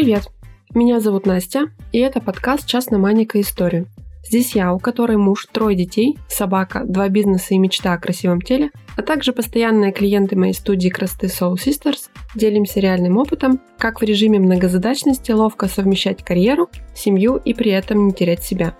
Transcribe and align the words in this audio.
Привет! 0.00 0.28
Меня 0.76 1.00
зовут 1.00 1.26
Настя, 1.26 1.72
и 1.90 1.98
это 1.98 2.20
подкаст 2.20 2.68
«Час 2.68 2.90
на 2.90 2.98
Маника 2.98 3.40
Историю». 3.40 3.88
Здесь 4.24 4.54
я, 4.54 4.72
у 4.72 4.78
которой 4.78 5.16
муж, 5.16 5.48
трое 5.50 5.76
детей, 5.76 6.16
собака, 6.28 6.84
два 6.84 7.08
бизнеса 7.08 7.54
и 7.54 7.58
мечта 7.58 7.94
о 7.94 7.98
красивом 7.98 8.40
теле, 8.40 8.70
а 8.96 9.02
также 9.02 9.32
постоянные 9.32 9.90
клиенты 9.90 10.36
моей 10.36 10.54
студии 10.54 10.88
красоты 10.88 11.26
Soul 11.26 11.54
Sisters, 11.54 12.10
делимся 12.36 12.78
реальным 12.78 13.16
опытом, 13.16 13.60
как 13.76 14.00
в 14.00 14.04
режиме 14.04 14.38
многозадачности 14.38 15.32
ловко 15.32 15.66
совмещать 15.66 16.22
карьеру, 16.22 16.70
семью 16.94 17.34
и 17.44 17.52
при 17.52 17.72
этом 17.72 18.06
не 18.06 18.12
терять 18.12 18.44
себя. 18.44 18.76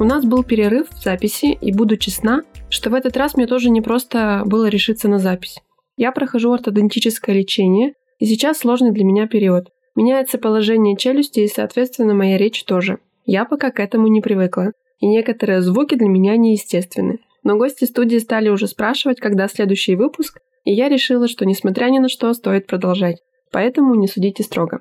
У 0.00 0.04
нас 0.04 0.24
был 0.24 0.42
перерыв 0.42 0.88
в 0.88 1.02
записи, 1.04 1.52
и 1.52 1.70
буду 1.70 1.98
честна, 1.98 2.44
что 2.70 2.88
в 2.88 2.94
этот 2.94 3.14
раз 3.18 3.36
мне 3.36 3.46
тоже 3.46 3.68
не 3.68 3.82
просто 3.82 4.40
было 4.46 4.68
решиться 4.68 5.06
на 5.06 5.18
запись. 5.18 5.58
Я 5.98 6.12
прохожу 6.12 6.52
ортодонтическое 6.52 7.34
лечение, 7.34 7.92
и 8.18 8.26
сейчас 8.26 8.58
сложный 8.58 8.92
для 8.92 9.04
меня 9.04 9.26
период. 9.26 9.68
Меняется 9.94 10.38
положение 10.38 10.96
челюсти 10.96 11.40
и, 11.40 11.48
соответственно, 11.48 12.14
моя 12.14 12.36
речь 12.36 12.64
тоже. 12.64 12.98
Я 13.24 13.44
пока 13.44 13.70
к 13.70 13.80
этому 13.80 14.08
не 14.08 14.20
привыкла, 14.20 14.72
и 15.00 15.06
некоторые 15.06 15.62
звуки 15.62 15.94
для 15.94 16.08
меня 16.08 16.36
неестественны. 16.36 17.18
Но 17.42 17.56
гости 17.56 17.84
студии 17.84 18.18
стали 18.18 18.48
уже 18.48 18.66
спрашивать, 18.66 19.20
когда 19.20 19.48
следующий 19.48 19.96
выпуск, 19.96 20.40
и 20.64 20.72
я 20.72 20.88
решила, 20.88 21.28
что 21.28 21.46
несмотря 21.46 21.86
ни 21.86 21.98
на 21.98 22.08
что, 22.08 22.32
стоит 22.32 22.66
продолжать. 22.66 23.22
Поэтому 23.52 23.94
не 23.94 24.08
судите 24.08 24.42
строго. 24.42 24.80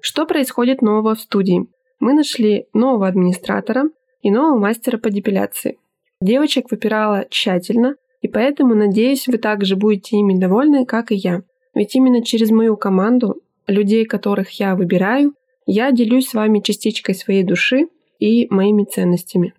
Что 0.00 0.26
происходит 0.26 0.82
нового 0.82 1.14
в 1.14 1.20
студии? 1.20 1.66
Мы 2.00 2.14
нашли 2.14 2.66
нового 2.72 3.06
администратора 3.06 3.84
и 4.22 4.30
нового 4.30 4.58
мастера 4.58 4.98
по 4.98 5.10
депиляции. 5.10 5.78
Девочек 6.20 6.70
выпирала 6.70 7.26
тщательно, 7.30 7.96
и 8.20 8.28
поэтому, 8.28 8.74
надеюсь, 8.74 9.28
вы 9.28 9.38
также 9.38 9.76
будете 9.76 10.16
ими 10.16 10.38
довольны, 10.38 10.84
как 10.84 11.12
и 11.12 11.16
я. 11.16 11.42
Ведь 11.74 11.94
именно 11.94 12.22
через 12.22 12.50
мою 12.50 12.76
команду, 12.76 13.40
людей, 13.66 14.04
которых 14.04 14.50
я 14.58 14.74
выбираю, 14.74 15.34
я 15.66 15.92
делюсь 15.92 16.28
с 16.28 16.34
вами 16.34 16.60
частичкой 16.60 17.14
своей 17.14 17.44
души 17.44 17.88
и 18.18 18.48
моими 18.50 18.84
ценностями. 18.84 19.54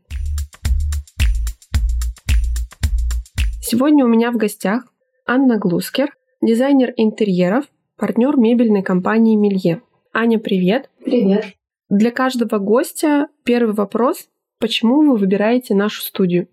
Сегодня 3.61 4.03
у 4.03 4.09
меня 4.09 4.31
в 4.31 4.37
гостях 4.37 4.91
Анна 5.25 5.57
Глускер, 5.57 6.09
дизайнер 6.41 6.93
интерьеров, 6.97 7.65
партнер 7.95 8.35
мебельной 8.35 8.83
компании 8.83 9.37
Милье. 9.37 9.81
Аня, 10.11 10.39
привет! 10.39 10.89
Привет! 11.05 11.45
Для 11.89 12.11
каждого 12.11 12.57
гостя 12.57 13.27
первый 13.43 13.73
вопрос– 13.73 14.27
почему 14.59 15.01
вы 15.01 15.15
выбираете 15.15 15.73
нашу 15.75 16.01
студию? 16.01 16.49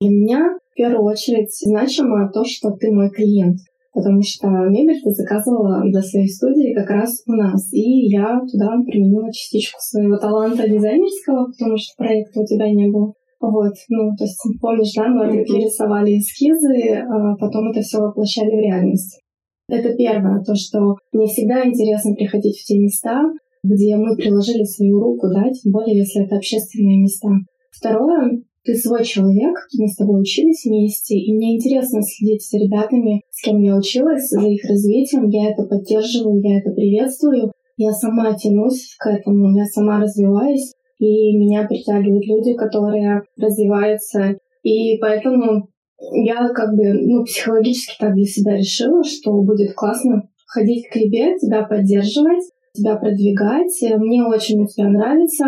Для 0.00 0.10
меня 0.10 0.58
в 0.72 0.74
первую 0.74 1.04
очередь 1.04 1.56
значимо 1.56 2.30
то, 2.32 2.44
что 2.44 2.72
ты 2.72 2.90
мой 2.90 3.10
клиент, 3.10 3.60
потому 3.96 4.20
что 4.20 4.46
мебель 4.68 5.00
ты 5.02 5.10
заказывала 5.10 5.80
для 5.88 6.02
своей 6.02 6.28
студии 6.28 6.74
как 6.74 6.90
раз 6.90 7.22
у 7.26 7.32
нас, 7.32 7.72
и 7.72 8.12
я 8.12 8.38
туда 8.40 8.76
применила 8.84 9.32
частичку 9.32 9.78
своего 9.80 10.18
таланта 10.18 10.68
дизайнерского, 10.68 11.46
потому 11.46 11.78
что 11.78 11.96
проекта 11.96 12.40
у 12.40 12.44
тебя 12.44 12.70
не 12.70 12.88
было. 12.88 13.14
Вот, 13.40 13.72
ну, 13.88 14.14
то 14.16 14.24
есть, 14.24 14.38
помнишь, 14.60 14.92
да, 14.94 15.08
мы 15.08 15.40
mm 15.40 15.44
рисовали 15.44 16.18
эскизы, 16.18 17.00
а 17.08 17.36
потом 17.36 17.70
это 17.70 17.80
все 17.80 17.98
воплощали 17.98 18.50
в 18.50 18.60
реальность. 18.60 19.20
Это 19.68 19.94
первое, 19.94 20.42
то, 20.44 20.54
что 20.54 20.96
мне 21.12 21.26
всегда 21.26 21.66
интересно 21.66 22.14
приходить 22.14 22.58
в 22.58 22.64
те 22.66 22.78
места, 22.78 23.22
где 23.64 23.96
мы 23.96 24.14
приложили 24.14 24.64
свою 24.64 25.00
руку, 25.00 25.28
да, 25.28 25.44
тем 25.50 25.72
более, 25.72 25.96
если 25.96 26.24
это 26.24 26.36
общественные 26.36 27.00
места. 27.00 27.28
Второе, 27.70 28.42
ты 28.66 28.74
свой 28.74 29.04
человек, 29.04 29.54
мы 29.78 29.86
с 29.86 29.96
тобой 29.96 30.20
учились 30.20 30.64
вместе, 30.64 31.14
и 31.14 31.32
мне 31.34 31.56
интересно 31.56 32.02
следить 32.02 32.46
за 32.46 32.58
ребятами, 32.58 33.22
с 33.30 33.42
кем 33.42 33.62
я 33.62 33.76
училась, 33.76 34.28
за 34.28 34.40
их 34.40 34.64
развитием, 34.68 35.28
я 35.28 35.50
это 35.50 35.62
поддерживаю, 35.62 36.42
я 36.42 36.58
это 36.58 36.70
приветствую, 36.70 37.52
я 37.76 37.92
сама 37.92 38.34
тянусь 38.34 38.96
к 38.98 39.06
этому, 39.08 39.56
я 39.56 39.64
сама 39.66 40.00
развиваюсь, 40.00 40.72
и 40.98 41.36
меня 41.38 41.66
притягивают 41.66 42.26
люди, 42.26 42.54
которые 42.54 43.22
развиваются, 43.36 44.36
и 44.62 44.98
поэтому 44.98 45.68
я 46.12 46.48
как 46.48 46.74
бы 46.74 46.92
ну, 46.92 47.24
психологически 47.24 47.94
так 48.00 48.14
для 48.14 48.24
себя 48.24 48.56
решила, 48.56 49.04
что 49.04 49.32
будет 49.42 49.74
классно 49.74 50.28
ходить 50.46 50.88
к 50.88 50.94
тебе, 50.94 51.38
тебя 51.38 51.62
поддерживать, 51.62 52.44
тебя 52.72 52.96
продвигать. 52.96 53.72
Мне 53.98 54.24
очень 54.24 54.62
у 54.62 54.66
тебя 54.66 54.88
нравится. 54.88 55.44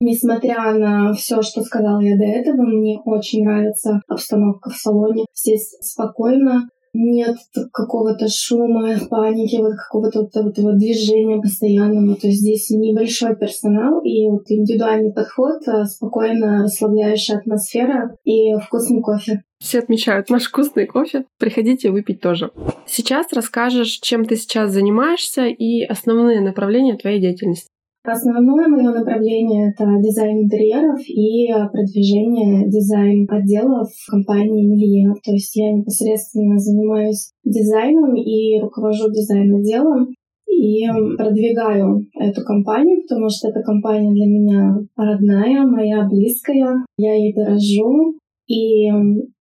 Несмотря 0.00 0.72
на 0.72 1.12
все, 1.12 1.42
что 1.42 1.62
сказала 1.62 2.00
я 2.00 2.16
до 2.16 2.24
этого, 2.24 2.62
мне 2.62 2.98
очень 3.04 3.44
нравится 3.44 4.00
обстановка 4.08 4.70
в 4.70 4.76
салоне. 4.76 5.26
Здесь 5.34 5.76
спокойно, 5.82 6.68
нет 6.92 7.36
какого-то 7.72 8.26
шума, 8.28 8.98
паники, 9.08 9.56
вот 9.56 9.74
какого-то 9.76 10.22
вот 10.22 10.34
этого 10.34 10.72
движения 10.72 11.40
постоянного. 11.40 12.16
То 12.16 12.26
есть 12.26 12.40
здесь 12.40 12.70
небольшой 12.70 13.36
персонал 13.36 14.00
и 14.02 14.28
вот 14.28 14.44
индивидуальный 14.48 15.12
подход, 15.12 15.60
а 15.68 15.84
спокойно 15.84 16.62
расслабляющая 16.64 17.36
атмосфера 17.36 18.16
и 18.24 18.54
вкусный 18.56 19.02
кофе. 19.02 19.42
Все 19.60 19.78
отмечают 19.80 20.30
наш 20.30 20.44
вкусный 20.44 20.86
кофе. 20.86 21.26
Приходите 21.38 21.90
выпить 21.90 22.20
тоже. 22.20 22.50
Сейчас 22.86 23.32
расскажешь, 23.32 23.98
чем 24.00 24.24
ты 24.24 24.36
сейчас 24.36 24.72
занимаешься 24.72 25.44
и 25.44 25.82
основные 25.82 26.40
направления 26.40 26.96
твоей 26.96 27.20
деятельности. 27.20 27.68
Основное 28.10 28.66
мое 28.66 28.90
направление— 28.90 29.70
это 29.70 29.84
дизайн 30.02 30.44
интерьеров 30.44 31.00
и 31.06 31.48
продвижение 31.72 32.68
дизайн-отделов 32.68 33.88
в 33.88 34.10
компании 34.10 34.66
Милье. 34.66 35.14
То 35.24 35.30
есть 35.32 35.54
я 35.54 35.72
непосредственно 35.72 36.58
занимаюсь 36.58 37.30
дизайном 37.44 38.16
и 38.16 38.58
руковожу 38.60 39.10
дизайн-отделом 39.10 40.08
и 40.48 40.86
продвигаю 41.16 42.06
эту 42.18 42.42
компанию, 42.42 43.02
потому 43.02 43.28
что 43.28 43.48
эта 43.48 43.62
компания 43.62 44.12
для 44.12 44.26
меня 44.26 44.78
родная, 44.96 45.64
моя 45.64 46.08
близкая. 46.08 46.84
Я 46.98 47.14
ей 47.14 47.32
дорожу. 47.32 48.16
И 48.48 48.90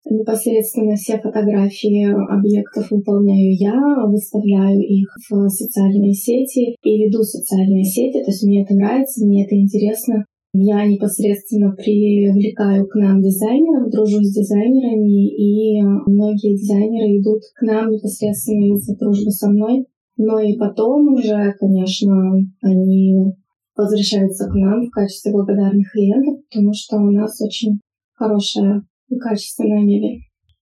Непосредственно 0.07 0.95
все 0.95 1.17
фотографии 1.17 2.05
объектов 2.31 2.91
выполняю 2.91 3.55
я, 3.55 4.05
выставляю 4.05 4.79
их 4.79 5.09
в 5.29 5.49
социальные 5.49 6.13
сети 6.13 6.75
и 6.83 7.03
веду 7.03 7.23
социальные 7.23 7.85
сети, 7.85 8.23
то 8.23 8.29
есть 8.29 8.43
мне 8.43 8.63
это 8.63 8.75
нравится, 8.75 9.25
мне 9.25 9.45
это 9.45 9.55
интересно. 9.55 10.25
Я 10.53 10.85
непосредственно 10.85 11.71
привлекаю 11.71 12.87
к 12.87 12.95
нам 12.95 13.19
дизайнеров, 13.21 13.91
дружу 13.91 14.23
с 14.23 14.31
дизайнерами, 14.31 15.27
и 15.27 15.81
многие 15.81 16.55
дизайнеры 16.55 17.19
идут 17.19 17.41
к 17.55 17.63
нам 17.63 17.91
непосредственно 17.91 18.75
из-за 18.75 18.95
дружбы 18.95 19.31
со 19.31 19.49
мной. 19.49 19.85
Но 20.17 20.39
и 20.39 20.55
потом 20.55 21.13
уже, 21.13 21.53
конечно, 21.59 22.35
они 22.61 23.33
возвращаются 23.75 24.47
к 24.47 24.53
нам 24.53 24.85
в 24.85 24.91
качестве 24.91 25.33
благодарных 25.33 25.91
клиентов, 25.91 26.45
потому 26.49 26.71
что 26.73 26.97
у 26.97 27.11
нас 27.11 27.41
очень 27.41 27.79
хорошая 28.13 28.83
и 29.15 29.19
качественная 29.19 29.83
мебель. 29.83 30.21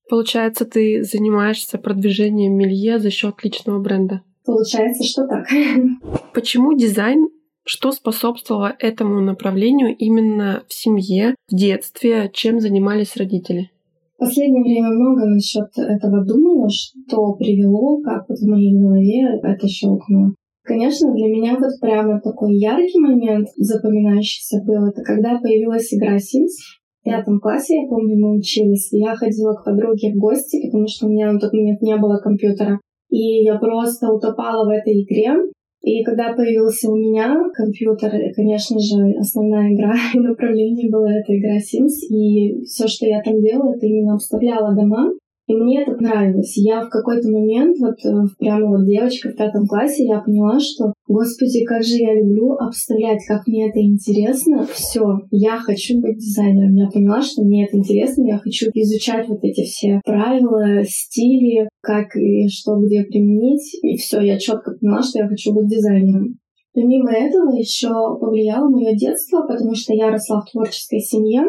Получается, 0.09 0.65
ты 0.65 1.03
занимаешься 1.03 1.77
продвижением 1.77 2.55
мелье 2.55 2.99
за 2.99 3.09
счет 3.09 3.35
личного 3.43 3.79
бренда? 3.79 4.21
Получается, 4.45 5.03
что 5.03 5.27
так. 5.27 5.47
Почему 6.33 6.77
дизайн? 6.77 7.27
Что 7.65 7.93
способствовало 7.93 8.75
этому 8.77 9.21
направлению 9.21 9.95
именно 9.95 10.63
в 10.67 10.73
семье, 10.73 11.35
в 11.49 11.55
детстве? 11.55 12.29
Чем 12.33 12.59
занимались 12.59 13.15
родители? 13.15 13.71
В 14.17 14.19
последнее 14.19 14.63
время 14.63 14.89
много 14.89 15.25
насчет 15.25 15.69
этого 15.77 16.25
думаю, 16.25 16.69
что 16.69 17.33
привело, 17.33 18.01
как 18.01 18.27
вот 18.27 18.37
в 18.37 18.47
моей 18.47 18.77
голове 18.77 19.39
это 19.41 19.67
щелкнуло. 19.67 20.33
Конечно, 20.63 21.13
для 21.13 21.27
меня 21.27 21.57
вот 21.59 21.71
прямо 21.81 22.21
такой 22.21 22.55
яркий 22.57 22.99
момент 22.99 23.49
запоминающийся 23.57 24.61
был, 24.63 24.85
это 24.85 25.01
когда 25.03 25.39
появилась 25.39 25.93
игра 25.93 26.15
Sims, 26.15 26.55
в 27.03 27.09
пятом 27.09 27.39
классе, 27.39 27.81
я 27.81 27.87
помню, 27.87 28.15
мы 28.17 28.37
учились, 28.37 28.87
я 28.93 29.13
ходила 29.15 29.53
к 29.53 29.65
подруге 29.65 30.13
в 30.13 30.17
гости, 30.17 30.65
потому 30.65 30.88
что 30.88 31.05
у 31.05 31.09
меня 31.09 31.31
на 31.33 31.39
тот 31.39 31.51
момент 31.51 31.81
не 31.81 31.97
было 31.97 32.17
компьютера. 32.17 32.79
И 33.09 33.44
я 33.44 33.57
просто 33.59 34.11
утопала 34.11 34.65
в 34.65 34.69
этой 34.69 35.03
игре. 35.03 35.33
И 35.81 36.01
когда 36.03 36.33
появился 36.33 36.89
у 36.89 36.95
меня 36.95 37.35
компьютер, 37.53 38.09
конечно 38.33 38.79
же, 38.79 39.19
основная 39.19 39.73
игра 39.73 39.94
и 40.13 40.19
направление 40.19 40.89
была 40.89 41.11
эта 41.11 41.38
игра 41.38 41.57
Sims. 41.57 42.07
И 42.09 42.63
все, 42.63 42.88
что 42.88 43.06
я 43.06 43.21
там 43.21 43.41
делала, 43.41 43.75
это 43.75 43.85
именно 43.85 44.13
обставляла 44.13 44.73
дома. 44.73 45.11
И 45.45 45.54
мне 45.54 45.81
это 45.81 45.92
нравилось. 46.01 46.56
Я 46.56 46.81
в 46.81 46.90
какой-то 46.90 47.30
момент, 47.30 47.75
вот 47.78 47.98
э, 48.06 48.28
прямо 48.40 48.78
вот 48.78 48.86
девочка 48.86 49.30
в 49.30 49.36
пятом 49.36 49.68
классе, 49.68 50.06
я 50.06 50.22
поняла, 50.22 50.57
что, 50.60 50.94
господи, 51.06 51.66
как 51.66 51.84
же 51.84 51.98
я 51.98 52.16
люблю 52.16 52.54
обставлять, 52.54 53.19
как 53.28 53.45
мне 53.45 53.69
это 53.69 53.80
интересно. 53.81 54.66
Все, 54.72 55.04
я 55.31 55.57
хочу 55.57 56.00
быть 56.00 56.18
дизайнером. 56.18 56.75
Я 56.75 56.90
поняла, 56.90 57.22
что 57.22 57.44
мне 57.44 57.66
это 57.66 57.78
интересно, 57.78 58.25
я 58.25 58.38
хочу 58.38 58.68
изучать 58.74 59.28
вот 59.28 59.40
эти 59.44 59.63
все 59.66 60.00
правила, 60.06 60.81
стили, 60.86 61.68
как 61.81 62.16
и 62.16 62.48
что 62.48 62.78
где 62.78 63.04
применить. 63.04 63.78
И 63.81 63.98
все, 63.98 64.22
я 64.22 64.40
четко 64.40 64.72
поняла, 64.80 65.04
что 65.04 65.19
я 65.19 65.28
хочу 65.28 65.54
быть 65.54 65.68
дизайнером. 65.68 66.40
Помимо 66.74 67.12
этого 67.12 67.54
еще 67.56 67.90
повлияло 68.19 68.69
мое 68.69 68.95
детство, 68.95 69.42
потому 69.42 69.75
что 69.75 69.94
я 69.94 70.10
росла 70.10 70.42
в 70.42 70.51
творческой 70.51 71.00
семье, 71.00 71.44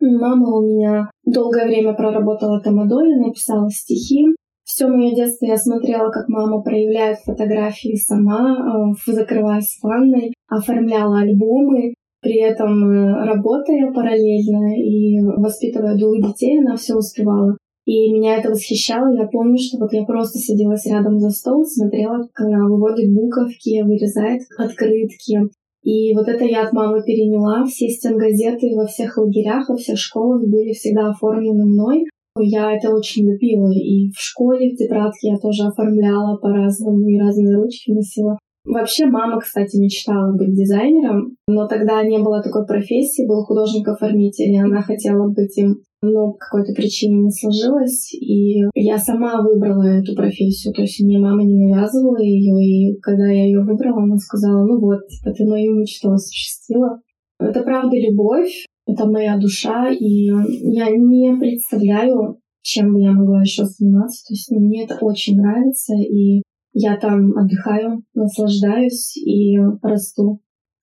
Мама 0.00 0.58
у 0.58 0.62
меня 0.62 1.10
долгое 1.24 1.66
время 1.66 1.92
проработала 1.94 2.60
тамадой, 2.60 3.16
написала 3.18 3.68
стихи. 3.68 4.26
Все 4.64 4.86
мое 4.86 5.14
детство 5.14 5.46
я 5.46 5.56
смотрела, 5.56 6.10
как 6.10 6.28
мама 6.28 6.62
проявляет 6.62 7.18
фотографии 7.24 7.96
сама, 7.96 8.94
э, 9.06 9.12
закрываясь 9.12 9.78
в 9.80 9.84
ванной, 9.84 10.34
оформляла 10.46 11.20
альбомы, 11.20 11.94
при 12.20 12.40
этом 12.40 12.84
э, 12.84 13.24
работая 13.24 13.92
параллельно 13.92 14.76
и 14.76 15.20
воспитывая 15.38 15.96
двух 15.96 16.20
детей, 16.20 16.60
она 16.60 16.76
все 16.76 16.94
успевала. 16.94 17.56
И 17.86 18.12
меня 18.12 18.36
это 18.36 18.50
восхищало. 18.50 19.16
Я 19.16 19.26
помню, 19.26 19.56
что 19.58 19.78
вот 19.78 19.92
я 19.94 20.04
просто 20.04 20.38
садилась 20.38 20.84
рядом 20.84 21.18
за 21.18 21.30
стол, 21.30 21.64
смотрела, 21.64 22.28
как 22.34 22.46
она 22.46 22.68
выводит 22.68 23.10
буковки, 23.14 23.80
вырезает 23.82 24.42
открытки. 24.58 25.48
И 25.82 26.14
вот 26.14 26.28
это 26.28 26.44
я 26.44 26.66
от 26.66 26.72
мамы 26.72 27.02
переняла. 27.04 27.64
Все 27.64 27.88
стенгазеты 27.88 28.74
во 28.76 28.86
всех 28.86 29.16
лагерях, 29.16 29.68
во 29.68 29.76
всех 29.76 29.98
школах 29.98 30.42
были 30.48 30.72
всегда 30.72 31.10
оформлены 31.10 31.64
мной. 31.64 32.04
Я 32.40 32.76
это 32.76 32.94
очень 32.94 33.24
любила. 33.24 33.70
И 33.72 34.10
в 34.10 34.20
школе, 34.20 34.70
в 34.70 34.76
тетрадке 34.76 35.28
я 35.28 35.38
тоже 35.38 35.64
оформляла 35.64 36.36
по-разному 36.36 37.06
и 37.08 37.18
разные 37.18 37.56
ручки 37.56 37.90
носила. 37.90 38.38
Вообще 38.68 39.06
мама, 39.06 39.40
кстати, 39.40 39.76
мечтала 39.76 40.32
быть 40.36 40.54
дизайнером, 40.54 41.36
но 41.46 41.66
тогда 41.66 42.02
не 42.02 42.18
было 42.18 42.42
такой 42.42 42.66
профессии, 42.66 43.26
был 43.26 43.44
художник-оформитель, 43.44 44.52
и 44.52 44.58
она 44.58 44.82
хотела 44.82 45.28
быть 45.28 45.56
им 45.58 45.82
но 46.00 46.32
по 46.32 46.38
какой-то 46.38 46.72
причине 46.74 47.22
не 47.22 47.30
сложилось, 47.30 48.14
и 48.14 48.62
я 48.74 48.98
сама 48.98 49.42
выбрала 49.42 49.82
эту 49.82 50.14
профессию, 50.14 50.72
то 50.72 50.82
есть 50.82 51.00
мне 51.00 51.18
мама 51.18 51.42
не 51.42 51.66
навязывала 51.66 52.20
ее, 52.20 52.54
и 52.64 53.00
когда 53.00 53.26
я 53.26 53.44
ее 53.46 53.60
выбрала, 53.60 54.02
она 54.02 54.16
сказала, 54.16 54.64
ну 54.64 54.80
вот, 54.80 55.08
типа, 55.08 55.34
ты 55.34 55.44
мою 55.44 55.74
мечту 55.74 56.12
осуществила. 56.12 57.00
Это 57.40 57.62
правда 57.62 57.96
любовь, 57.96 58.66
это 58.86 59.06
моя 59.06 59.38
душа, 59.38 59.90
и 59.90 60.26
я 60.26 60.88
не 60.90 61.36
представляю, 61.38 62.38
чем 62.62 62.92
бы 62.92 63.00
я 63.00 63.12
могла 63.12 63.42
еще 63.42 63.64
заниматься. 63.64 64.24
То 64.26 64.34
есть 64.34 64.50
мне 64.50 64.84
это 64.84 64.98
очень 65.00 65.36
нравится, 65.36 65.94
и 65.94 66.42
я 66.72 66.96
там 66.96 67.36
отдыхаю, 67.36 68.02
наслаждаюсь 68.14 69.16
и 69.16 69.58
расту. 69.82 70.40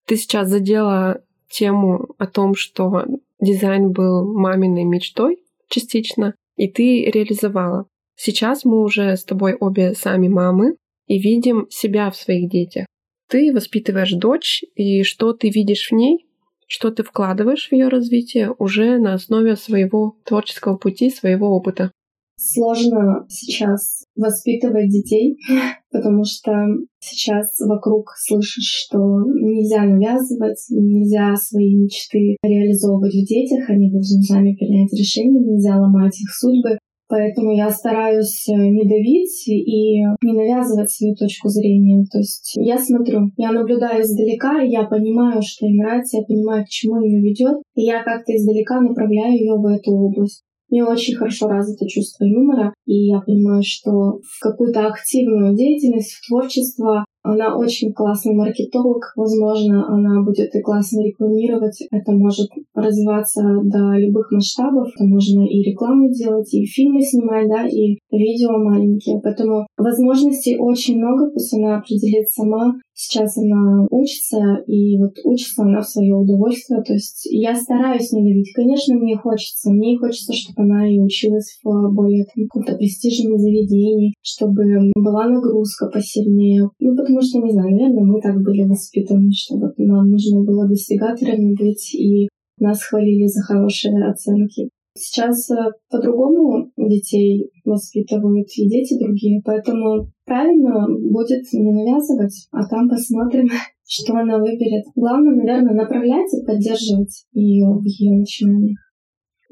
Ты 0.07 0.17
сейчас 0.17 0.49
задела 0.49 1.21
тему 1.49 2.15
о 2.17 2.27
том, 2.27 2.55
что 2.55 3.05
дизайн 3.39 3.91
был 3.91 4.33
маминой 4.33 4.83
мечтой 4.83 5.39
частично, 5.69 6.35
и 6.55 6.67
ты 6.67 7.05
реализовала. 7.05 7.87
Сейчас 8.15 8.65
мы 8.65 8.81
уже 8.81 9.15
с 9.15 9.23
тобой 9.23 9.55
обе 9.55 9.93
сами 9.93 10.27
мамы 10.27 10.75
и 11.07 11.19
видим 11.19 11.67
себя 11.69 12.09
в 12.09 12.15
своих 12.15 12.49
детях. 12.49 12.85
Ты 13.29 13.53
воспитываешь 13.53 14.11
дочь, 14.11 14.63
и 14.75 15.03
что 15.03 15.33
ты 15.33 15.49
видишь 15.49 15.89
в 15.89 15.95
ней, 15.95 16.27
что 16.67 16.91
ты 16.91 17.03
вкладываешь 17.03 17.67
в 17.67 17.71
ее 17.73 17.87
развитие 17.87 18.53
уже 18.57 18.97
на 18.97 19.13
основе 19.13 19.55
своего 19.55 20.17
творческого 20.23 20.77
пути, 20.77 21.09
своего 21.09 21.49
опыта. 21.49 21.91
Сложно 22.37 23.25
сейчас 23.29 24.03
воспитывать 24.15 24.89
детей, 24.89 25.37
потому 25.91 26.23
что 26.25 26.51
сейчас 26.99 27.59
вокруг 27.59 28.11
слышишь, 28.17 28.85
что 28.85 28.97
нельзя 29.25 29.83
навязывать, 29.83 30.59
нельзя 30.69 31.35
свои 31.35 31.75
мечты 31.75 32.37
реализовывать 32.43 33.13
в 33.13 33.25
детях, 33.25 33.69
они 33.69 33.89
должны 33.89 34.21
сами 34.21 34.55
принять 34.55 34.91
решение, 34.93 35.41
нельзя 35.41 35.77
ломать 35.77 36.19
их 36.19 36.29
судьбы. 36.33 36.77
Поэтому 37.07 37.55
я 37.55 37.69
стараюсь 37.69 38.47
не 38.47 38.83
давить 38.83 39.47
и 39.47 39.99
не 40.23 40.33
навязывать 40.33 40.89
свою 40.89 41.13
точку 41.13 41.49
зрения. 41.49 42.03
То 42.11 42.17
есть 42.17 42.53
я 42.55 42.79
смотрю, 42.79 43.29
я 43.37 43.51
наблюдаю 43.51 44.01
издалека, 44.01 44.63
и 44.63 44.71
я 44.71 44.83
понимаю, 44.85 45.41
что 45.43 45.67
ей 45.67 45.77
нравится, 45.77 46.17
я 46.17 46.23
понимаю, 46.23 46.65
к 46.65 46.69
чему 46.69 47.03
ее 47.03 47.21
ведет, 47.21 47.61
и 47.75 47.83
я 47.83 48.03
как-то 48.03 48.35
издалека 48.35 48.81
направляю 48.81 49.33
ее 49.33 49.53
в 49.53 49.65
эту 49.65 49.91
область. 49.91 50.41
У 50.75 50.77
нее 50.77 50.88
очень 50.88 51.16
хорошо 51.16 51.48
развито 51.48 51.88
чувство 51.88 52.25
юмора, 52.25 52.74
и 52.86 53.07
я 53.07 53.22
понимаю, 53.22 53.63
что 53.63 54.19
в 54.19 54.39
какую-то 54.42 54.88
активную 54.88 55.56
деятельность, 55.56 56.12
в 56.12 56.27
творчество 56.27 57.06
она 57.25 57.57
очень 57.57 57.92
классный 57.92 58.36
маркетолог, 58.36 59.13
возможно, 59.16 59.88
она 59.88 60.24
будет 60.24 60.54
и 60.56 60.62
классно 60.62 61.01
рекламировать. 61.01 61.81
Это 61.92 62.12
может 62.12 62.50
развиваться 62.74 63.42
до 63.63 63.98
любых 63.98 64.31
масштабов. 64.31 64.89
Это 64.95 65.06
можно 65.06 65.44
и 65.45 65.63
рекламу 65.63 66.10
делать, 66.12 66.54
и 66.54 66.66
фильмы 66.66 67.01
снимать, 67.01 67.50
да, 67.50 67.68
и 67.68 67.98
видео 68.12 68.57
маленькие. 68.57 69.19
Поэтому 69.24 69.66
возможностей 69.77 70.57
очень 70.60 70.98
много, 70.98 71.31
пусть 71.31 71.54
она 71.54 71.77
определит 71.77 72.30
сама. 72.30 72.75
Сейчас 72.98 73.38
она 73.38 73.86
учится, 73.92 74.63
и 74.68 74.98
вот 74.98 75.12
учится 75.25 75.63
она 75.63 75.81
в 75.81 75.89
свое 75.89 76.16
удовольствие. 76.16 76.81
То 76.81 76.94
есть 76.94 77.28
я 77.30 77.54
стараюсь 77.54 78.12
не 78.13 78.21
давить. 78.21 78.54
Конечно, 78.54 78.95
мне 78.95 79.18
хочется. 79.18 79.69
Мне 79.69 79.98
хочется, 79.98 80.31
чтобы 80.31 80.63
она 80.63 80.88
и 80.89 81.00
училась 81.00 81.60
в 81.62 81.94
более 81.94 82.25
каком-то 82.25 82.78
престижном 82.78 83.38
заведении, 83.38 84.13
чтобы 84.21 84.63
была 84.95 85.28
нагрузка 85.28 85.88
посильнее. 85.88 86.69
Ну, 86.80 86.95
потому 86.95 87.14
что, 87.21 87.39
не 87.41 87.51
знаю, 87.51 87.71
наверное, 87.71 88.03
мы 88.03 88.21
так 88.21 88.35
были 88.41 88.63
воспитаны, 88.63 89.31
что 89.31 89.57
вот 89.57 89.77
нам 89.77 90.09
нужно 90.09 90.44
было 90.44 90.67
достигаторами 90.67 91.56
быть, 91.56 91.94
и 91.94 92.27
нас 92.59 92.83
хвалили 92.83 93.27
за 93.27 93.41
хорошие 93.41 93.94
оценки. 94.06 94.69
Сейчас 94.97 95.51
э, 95.51 95.56
по-другому 95.89 96.71
детей 96.77 97.51
воспитывают 97.65 98.47
и 98.56 98.69
дети 98.69 98.97
другие, 98.97 99.41
поэтому 99.44 100.09
правильно 100.25 100.88
будет 100.88 101.44
не 101.51 101.73
навязывать, 101.73 102.47
а 102.51 102.65
там 102.65 102.88
посмотрим, 102.88 103.50
что 103.88 104.13
она 104.13 104.38
выберет. 104.38 104.85
Главное, 104.95 105.35
наверное, 105.35 105.73
направлять 105.73 106.33
и 106.33 106.45
поддерживать 106.45 107.25
ее 107.33 107.68
в 107.68 107.83
ее 107.83 108.18
начинаниях. 108.18 108.79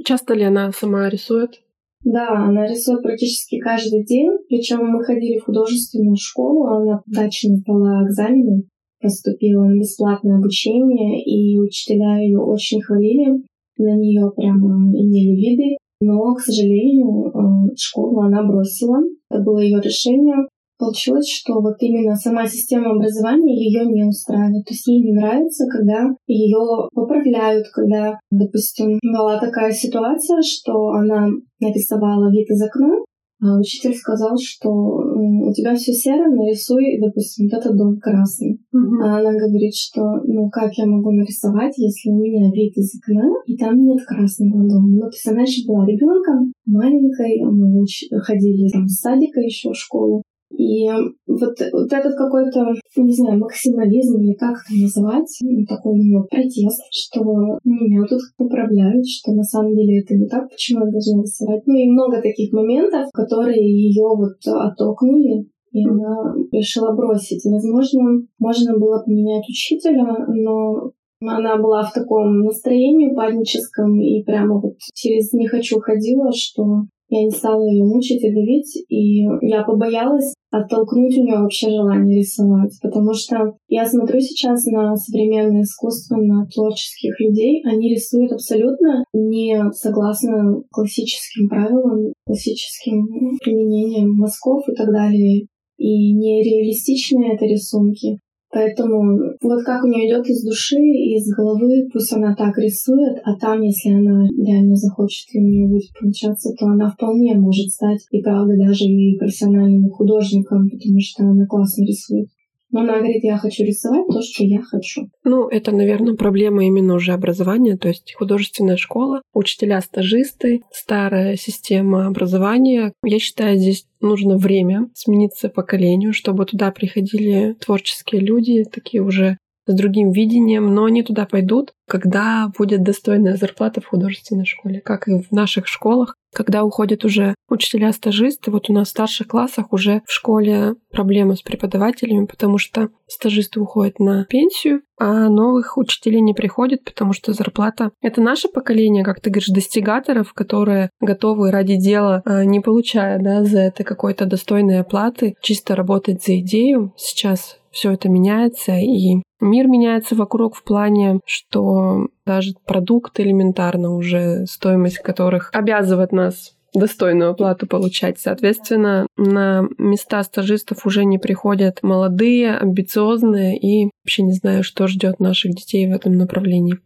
Часто 0.06 0.34
ли 0.34 0.44
она 0.44 0.72
сама 0.72 1.10
рисует? 1.10 1.62
Да, 2.04 2.48
она 2.48 2.68
рисует 2.68 3.02
практически 3.02 3.60
каждый 3.60 4.04
день. 4.04 4.32
Причем 4.50 4.86
мы 4.86 5.04
ходили 5.04 5.38
в 5.38 5.46
художественную 5.46 6.18
школу, 6.18 6.66
она 6.68 7.02
удачно 7.08 7.56
сдала 7.56 8.04
экзамены, 8.06 8.64
поступила 9.02 9.64
на 9.64 9.80
бесплатное 9.80 10.38
обучение, 10.38 11.24
и 11.24 11.60
учителя 11.60 12.20
ее 12.20 12.40
очень 12.40 12.82
хвалили. 12.82 13.44
На 13.78 13.96
нее 13.96 14.32
прямо 14.36 14.92
имели 14.92 15.36
виды. 15.36 15.78
Но, 16.02 16.34
к 16.36 16.42
сожалению, 16.42 17.28
э, 17.28 17.76
школу 17.78 18.20
она 18.22 18.44
бросила. 18.44 19.00
Это 19.30 19.42
было 19.42 19.60
ее 19.60 19.80
решение 19.82 20.36
получилось, 20.78 21.30
что 21.30 21.62
вот 21.62 21.76
именно 21.80 22.16
сама 22.16 22.48
система 22.48 22.92
образования 22.92 23.56
ее 23.56 23.86
не 23.86 24.04
устраивает. 24.04 24.66
То 24.66 24.74
есть 24.74 24.88
ей 24.88 25.02
не 25.02 25.14
нравится, 25.14 25.66
когда 25.68 26.10
ее 26.28 26.88
поправляют, 26.94 27.68
когда, 27.74 28.20
допустим, 28.32 29.00
была 29.04 29.40
такая 29.40 29.72
ситуация, 29.72 30.42
что 30.42 30.90
она 30.90 31.30
нарисовала 31.60 32.32
вид 32.32 32.50
из 32.50 32.62
окна, 32.62 33.04
а 33.44 33.60
учитель 33.60 33.94
сказал, 33.94 34.38
что 34.42 34.70
у 34.72 35.52
тебя 35.52 35.76
все 35.76 35.92
серо, 35.92 36.32
нарисуй, 36.32 36.98
допустим, 37.02 37.50
вот 37.52 37.60
этот 37.60 37.76
дом 37.76 38.00
красный. 38.00 38.62
Uh-huh. 38.74 39.04
А 39.04 39.20
она 39.20 39.34
говорит, 39.34 39.76
что 39.76 40.02
ну 40.24 40.50
как 40.50 40.72
я 40.78 40.86
могу 40.86 41.12
нарисовать, 41.12 41.78
если 41.78 42.10
у 42.10 42.20
меня 42.20 42.50
вид 42.54 42.78
из 42.78 42.96
окна, 42.96 43.30
и 43.46 43.58
там 43.58 43.76
нет 43.76 44.00
красного 44.06 44.66
дома. 44.66 44.88
Ну, 44.88 45.02
то 45.02 45.16
есть 45.16 45.28
она 45.28 45.42
еще 45.42 45.68
была 45.68 45.86
ребенком, 45.86 46.54
маленькой, 46.66 47.44
мы 47.44 47.86
ходили 48.22 48.70
там 48.72 48.88
с 48.88 49.02
садика 49.02 49.42
еще 49.42 49.72
в 49.72 49.78
школу. 49.78 50.24
И 50.58 50.88
вот, 51.28 51.56
вот 51.72 51.92
этот 51.92 52.16
какой-то, 52.16 52.74
не 52.96 53.14
знаю, 53.14 53.40
максимализм 53.40 54.22
или 54.22 54.34
как 54.34 54.56
это 54.66 54.82
называть, 54.82 55.40
такой 55.68 55.94
у 55.94 55.96
нее 55.96 56.24
протест, 56.30 56.82
что 56.92 57.24
меня 57.64 58.04
тут 58.08 58.22
управляют, 58.38 59.06
что 59.08 59.34
на 59.34 59.44
самом 59.44 59.76
деле 59.76 60.02
это 60.02 60.16
не 60.16 60.28
так, 60.28 60.50
почему 60.50 60.86
я 60.86 60.92
должна 60.92 61.24
рисовать. 61.24 61.64
Ну 61.66 61.74
и 61.76 61.90
много 61.90 62.22
таких 62.22 62.54
моментов, 62.54 63.08
которые 63.14 63.62
ее 63.62 64.06
вот 64.16 64.38
оттолкнули 64.46 65.48
и 65.74 65.84
она 65.90 66.36
решила 66.52 66.94
бросить. 66.96 67.44
Возможно, 67.46 68.22
можно 68.38 68.78
было 68.78 69.02
поменять 69.04 69.50
учителя, 69.50 70.06
но 70.28 70.92
она 71.20 71.58
была 71.58 71.84
в 71.84 71.94
таком 71.94 72.42
настроении 72.42 73.16
паническом 73.16 74.00
и 74.00 74.24
прямо 74.24 74.60
вот 74.60 74.76
через 74.94 75.34
«не 75.34 75.48
хочу» 75.48 75.80
ходила, 75.80 76.32
что 76.32 76.84
я 77.10 77.24
не 77.24 77.32
стала 77.32 77.64
ее 77.64 77.84
мучить 77.84 78.24
и 78.24 78.34
давить, 78.34 78.86
и 78.88 79.24
я 79.42 79.64
побоялась 79.64 80.34
оттолкнуть 80.54 81.18
у 81.18 81.24
нее 81.24 81.40
вообще 81.40 81.70
желание 81.72 82.20
рисовать, 82.20 82.78
потому 82.82 83.14
что 83.14 83.58
я 83.68 83.86
смотрю 83.88 84.20
сейчас 84.20 84.66
на 84.66 84.96
современное 84.96 85.64
искусство, 85.64 86.18
на 86.18 86.46
творческих 86.46 87.20
людей, 87.20 87.64
они 87.66 87.90
рисуют 87.90 88.32
абсолютно 88.34 89.04
не 89.14 89.60
согласно 89.72 90.62
классическим 90.72 91.50
правилам, 91.50 92.14
классическим 92.28 93.08
применением 93.44 94.14
мазков 94.16 94.64
и 94.70 94.76
так 94.76 94.92
далее, 94.92 95.48
и 95.78 96.14
нереалистичные 96.14 97.34
это 97.34 97.46
рисунки. 97.46 98.20
Поэтому 98.54 99.34
вот 99.42 99.64
как 99.64 99.84
у 99.84 99.88
нее 99.88 100.08
идет 100.08 100.28
из 100.28 100.46
души, 100.46 100.78
из 100.78 101.28
головы, 101.36 101.90
пусть 101.92 102.14
она 102.14 102.36
так 102.36 102.56
рисует, 102.60 103.20
а 103.24 103.36
там, 103.36 103.62
если 103.62 103.90
она 103.90 104.28
реально 104.28 104.76
захочет 104.76 105.26
и 105.34 105.40
у 105.40 105.44
нее 105.44 105.68
будет 105.68 105.90
получаться, 106.00 106.54
то 106.54 106.68
она 106.68 106.92
вполне 106.92 107.34
может 107.34 107.72
стать 107.72 108.06
и 108.12 108.22
правда 108.22 108.54
даже 108.56 108.86
и 108.86 109.18
профессиональным 109.18 109.90
художником, 109.90 110.70
потому 110.70 111.00
что 111.00 111.24
она 111.24 111.48
классно 111.48 111.84
рисует. 111.84 112.28
Но 112.74 112.82
она 112.82 112.98
говорит, 112.98 113.24
я 113.24 113.38
хочу 113.38 113.64
рисовать 113.64 114.08
то, 114.08 114.22
что 114.22 114.44
я 114.44 114.62
хочу. 114.64 115.10
Ну, 115.24 115.48
это, 115.48 115.72
наверное, 115.72 116.16
проблема 116.16 116.66
именно 116.66 116.96
уже 116.96 117.14
образования, 117.14 117.78
то 117.78 117.88
есть 117.88 118.16
художественная 118.18 118.78
школа, 118.78 119.22
учителя-стажисты, 119.34 120.64
старая 120.72 121.38
система 121.38 122.08
образования. 122.08 122.94
Я 123.04 123.20
считаю, 123.20 123.58
здесь 123.58 123.86
нужно 124.02 124.38
время 124.38 124.90
смениться 124.96 125.50
поколению, 125.50 126.14
чтобы 126.14 126.46
туда 126.46 126.72
приходили 126.72 127.56
творческие 127.60 128.22
люди, 128.22 128.64
такие 128.64 129.04
уже 129.04 129.38
с 129.66 129.74
другим 129.74 130.12
видением, 130.12 130.74
но 130.74 130.86
они 130.86 131.04
туда 131.04 131.26
пойдут, 131.26 131.74
когда 131.88 132.52
будет 132.58 132.84
достойная 132.84 133.36
зарплата 133.38 133.82
в 133.82 133.86
художественной 133.86 134.46
школе, 134.46 134.82
как 134.82 135.08
и 135.08 135.22
в 135.22 135.32
наших 135.32 135.68
школах. 135.68 136.16
Когда 136.34 136.64
уходят 136.64 137.06
уже 137.06 137.36
учителя-стажисты, 137.48 138.50
вот 138.50 138.70
у 138.70 138.74
нас 138.74 138.88
в 138.88 138.92
старших 138.92 139.28
классах 139.28 139.72
уже 139.72 140.02
в 140.08 140.12
школе 140.12 140.74
проблемы 140.92 141.36
с 141.36 141.44
преподавателями, 141.44 142.26
потому 142.26 142.58
что 142.58 142.90
стажисты 143.08 143.60
уходят 143.60 144.00
на 144.00 144.26
пенсию, 144.26 144.82
а 144.98 145.30
новых 145.30 145.78
учителей 145.78 146.22
не 146.22 146.34
приходит, 146.34 146.84
потому 146.84 147.14
что 147.14 147.34
зарплата— 147.34 147.92
это 148.02 148.22
наше 148.22 148.48
поколение, 148.48 149.04
как 149.04 149.22
ты 149.22 149.30
говоришь, 149.30 149.50
достигаторов, 149.50 150.34
которые 150.34 150.90
готовы 151.00 151.52
ради 151.52 151.76
дела, 151.76 152.24
а, 152.26 152.44
не 152.46 152.62
получая 152.62 153.20
да, 153.20 153.44
за 153.44 153.60
это 153.60 153.84
какой-то 153.84 154.26
достойной 154.26 154.80
оплаты, 154.80 155.36
чисто 155.42 155.76
работать 155.76 156.24
за 156.24 156.40
идею. 156.40 156.94
Сейчас 156.98 157.60
все 157.74 157.92
это 157.92 158.08
меняется, 158.08 158.78
и 158.78 159.16
мир 159.42 159.68
меняется 159.68 160.16
вокруг 160.16 160.56
в 160.56 160.64
плане, 160.64 161.20
что 161.26 162.08
даже 162.26 162.54
продукты 162.66 163.24
элементарно 163.24 163.96
уже, 163.96 164.46
стоимость 164.46 165.00
которых 165.00 165.50
обязывает 165.54 166.12
нас 166.12 166.56
достойную 166.74 167.32
оплату 167.32 167.68
получать. 167.68 168.20
Соответственно, 168.20 169.08
на 169.18 169.68
места 169.78 170.24
стажистов 170.24 170.86
уже 170.86 171.04
не 171.04 171.18
приходят 171.18 171.80
молодые, 171.84 172.56
амбициозные, 172.56 173.58
и 173.58 173.90
вообще 174.04 174.24
не 174.24 174.34
знаю, 174.34 174.64
что 174.64 174.88
ждет 174.88 175.20
наших 175.20 175.54
детей 175.54 175.88
в 175.88 175.96
этом 175.96 176.14
направлении. 176.14 176.78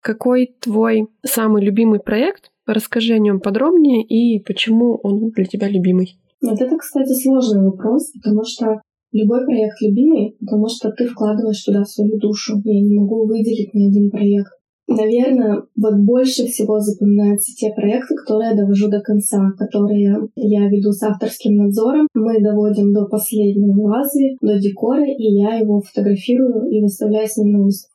Какой 0.00 0.54
твой 0.60 1.06
самый 1.24 1.62
любимый 1.62 2.00
проект? 2.00 2.50
Расскажи 2.66 3.14
о 3.14 3.18
нем 3.18 3.40
подробнее 3.40 4.02
и 4.02 4.40
почему 4.40 4.96
он 5.02 5.30
для 5.30 5.44
тебя 5.44 5.68
любимый. 5.68 6.18
Вот 6.42 6.60
это, 6.60 6.76
кстати, 6.76 7.12
сложный 7.12 7.62
вопрос, 7.62 8.10
потому 8.12 8.42
что 8.44 8.82
любой 9.12 9.44
проект 9.44 9.80
любимый, 9.80 10.36
потому 10.40 10.68
что 10.68 10.90
ты 10.90 11.06
вкладываешь 11.06 11.62
туда 11.62 11.84
свою 11.84 12.18
душу. 12.18 12.60
Я 12.64 12.80
не 12.80 12.94
могу 12.94 13.26
выделить 13.26 13.72
ни 13.74 13.88
один 13.88 14.10
проект. 14.10 14.50
Наверное, 14.88 15.62
вот 15.76 15.98
больше 16.00 16.46
всего 16.46 16.80
запоминаются 16.80 17.54
те 17.54 17.72
проекты, 17.72 18.14
которые 18.16 18.50
я 18.50 18.56
довожу 18.56 18.90
до 18.90 19.00
конца, 19.00 19.52
которые 19.56 20.28
я 20.34 20.68
веду 20.68 20.90
с 20.90 21.02
авторским 21.02 21.54
надзором. 21.54 22.08
Мы 22.14 22.42
доводим 22.42 22.92
до 22.92 23.06
последней 23.06 23.72
вазы, 23.74 24.36
до 24.42 24.58
декора, 24.58 25.06
и 25.06 25.22
я 25.22 25.58
его 25.58 25.80
фотографирую 25.80 26.68
и 26.68 26.82
выставляю 26.82 27.28
с 27.28 27.36
ним 27.36 27.52
на 27.52 27.64
выставку 27.64 27.92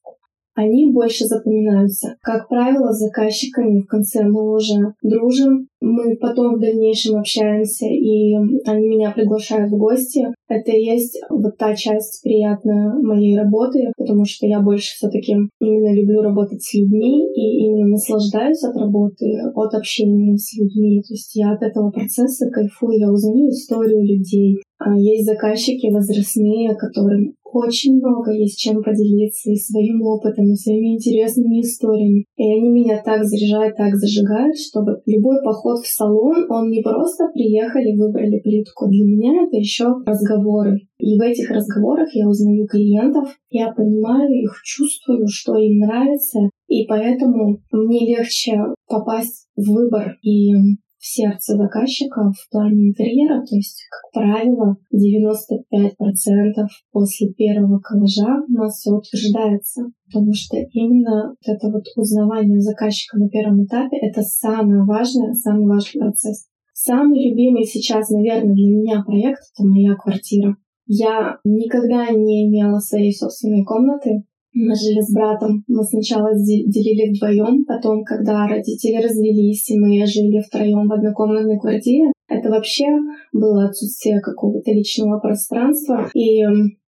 они 0.58 0.92
больше 0.92 1.26
запоминаются. 1.26 2.16
Как 2.22 2.48
правило, 2.50 2.92
с 2.92 2.98
заказчиками 2.98 3.82
в 3.82 3.86
конце 3.86 4.24
мы 4.24 4.56
уже 4.56 4.96
дружим, 5.04 5.68
мы 5.82 6.16
потом 6.18 6.56
в 6.56 6.60
дальнейшем 6.60 7.20
общаемся, 7.20 7.86
и 7.86 8.34
они 8.66 8.88
меня 8.88 9.12
приглашают 9.12 9.72
в 9.72 9.78
гости. 9.78 10.26
Это 10.48 10.72
и 10.72 10.84
есть 10.84 11.20
вот 11.30 11.58
та 11.58 11.76
часть 11.76 12.22
приятная 12.24 12.94
моей 12.94 13.38
работы, 13.38 13.92
потому 13.98 14.26
что 14.26 14.48
я 14.48 14.62
больше 14.62 14.96
все 14.96 15.10
таки 15.10 15.36
именно 15.60 15.94
люблю 15.94 16.22
работать 16.22 16.64
с 16.64 16.74
людьми 16.74 17.28
и 17.34 17.66
именно 17.66 17.90
наслаждаюсь 17.90 18.64
от 18.64 18.76
работы, 18.76 19.26
от 19.54 19.74
общения 19.74 20.38
с 20.38 20.58
людьми. 20.58 21.02
То 21.02 21.14
есть 21.14 21.36
я 21.36 21.52
от 21.52 21.62
этого 21.62 21.92
процесса 21.92 22.50
кайфую, 22.50 23.00
я 23.00 23.12
узнаю 23.12 23.50
историю 23.50 24.02
людей. 24.02 24.58
А 24.80 24.96
есть 24.96 25.26
заказчики 25.26 25.92
возрастные, 25.92 26.76
которым 26.76 27.34
очень 27.54 27.98
много 27.98 28.32
есть 28.32 28.60
чем 28.60 28.84
поделиться 28.84 29.52
и 29.52 29.56
своим 29.56 30.02
опытом, 30.04 30.46
и 30.52 30.56
своими 30.56 30.96
интересными 30.96 31.62
историями. 31.62 32.26
И 32.36 32.44
они 32.44 32.70
меня 32.70 33.02
так 33.04 33.24
заряжают, 33.24 33.76
так 33.76 33.96
зажигают, 33.96 34.58
чтобы 34.58 35.02
любой 35.06 35.42
поход 35.44 35.67
в 35.76 35.86
салон, 35.86 36.46
он 36.50 36.70
не 36.70 36.82
просто 36.82 37.28
приехали, 37.34 37.98
выбрали 37.98 38.40
плитку. 38.40 38.88
Для 38.88 39.06
меня 39.06 39.44
это 39.44 39.58
еще 39.58 39.86
разговоры. 40.06 40.88
И 41.00 41.18
в 41.18 41.22
этих 41.22 41.52
разговорах 41.52 42.08
я 42.14 42.28
узнаю 42.28 42.66
клиентов, 42.68 43.30
я 43.50 43.72
понимаю 43.72 44.30
их, 44.32 44.62
чувствую, 44.64 45.28
что 45.28 45.58
им 45.58 45.80
нравится, 45.80 46.50
и 46.68 46.86
поэтому 46.86 47.60
мне 47.72 48.16
легче 48.16 48.60
попасть 48.88 49.48
в 49.56 49.74
выбор 49.74 50.18
и 50.22 50.54
в 51.00 51.06
сердце 51.06 51.56
заказчика 51.56 52.32
в 52.32 52.50
плане 52.52 52.90
интерьера, 52.90 53.40
то 53.46 53.56
есть, 53.56 53.84
как 53.90 54.24
правило, 54.24 54.78
95% 54.94 56.68
после 56.92 57.34
первого 57.34 57.80
коллажа 57.80 58.44
у 58.48 58.52
нас 58.52 58.80
все 58.80 58.92
утверждается, 58.92 59.84
потому 60.06 60.34
что 60.34 60.58
именно 60.58 61.30
вот 61.30 61.56
это 61.56 61.68
вот 61.70 61.84
узнавание 61.96 62.60
заказчика 62.60 63.18
на 63.18 63.30
первом 63.30 63.66
этапе— 63.66 63.98
это 64.02 64.22
самое 64.22 64.84
важное, 64.84 65.34
самый 65.34 65.68
важный 65.68 66.00
процесс. 66.00 66.48
Самый 66.74 67.30
любимый 67.30 67.64
сейчас, 67.64 68.10
наверное, 68.10 68.54
для 68.54 68.68
меня 68.68 69.04
проект— 69.04 69.42
это 69.54 69.68
моя 69.68 69.96
квартира. 69.96 70.56
Я 70.86 71.38
никогда 71.44 72.10
не 72.12 72.48
имела 72.48 72.80
своей 72.80 73.14
собственной 73.14 73.66
комнаты, 73.66 74.24
мы 74.58 74.76
жили 74.76 75.02
с 75.02 75.14
братом. 75.14 75.64
Мы 75.68 75.84
сначала 75.84 76.30
делили 76.34 77.14
вдвоем, 77.14 77.66
потом, 77.66 78.04
когда 78.04 78.48
родители 78.48 79.02
развелись, 79.02 79.70
и 79.70 79.80
мы 79.80 80.06
жили 80.06 80.42
втроем 80.42 80.88
в 80.88 80.94
однокомнатной 80.94 81.60
квартире, 81.60 82.12
это 82.28 82.50
вообще 82.50 82.86
было 83.32 83.66
отсутствие 83.66 84.20
какого-то 84.20 84.72
личного 84.72 85.20
пространства. 85.20 86.10
И 86.14 86.44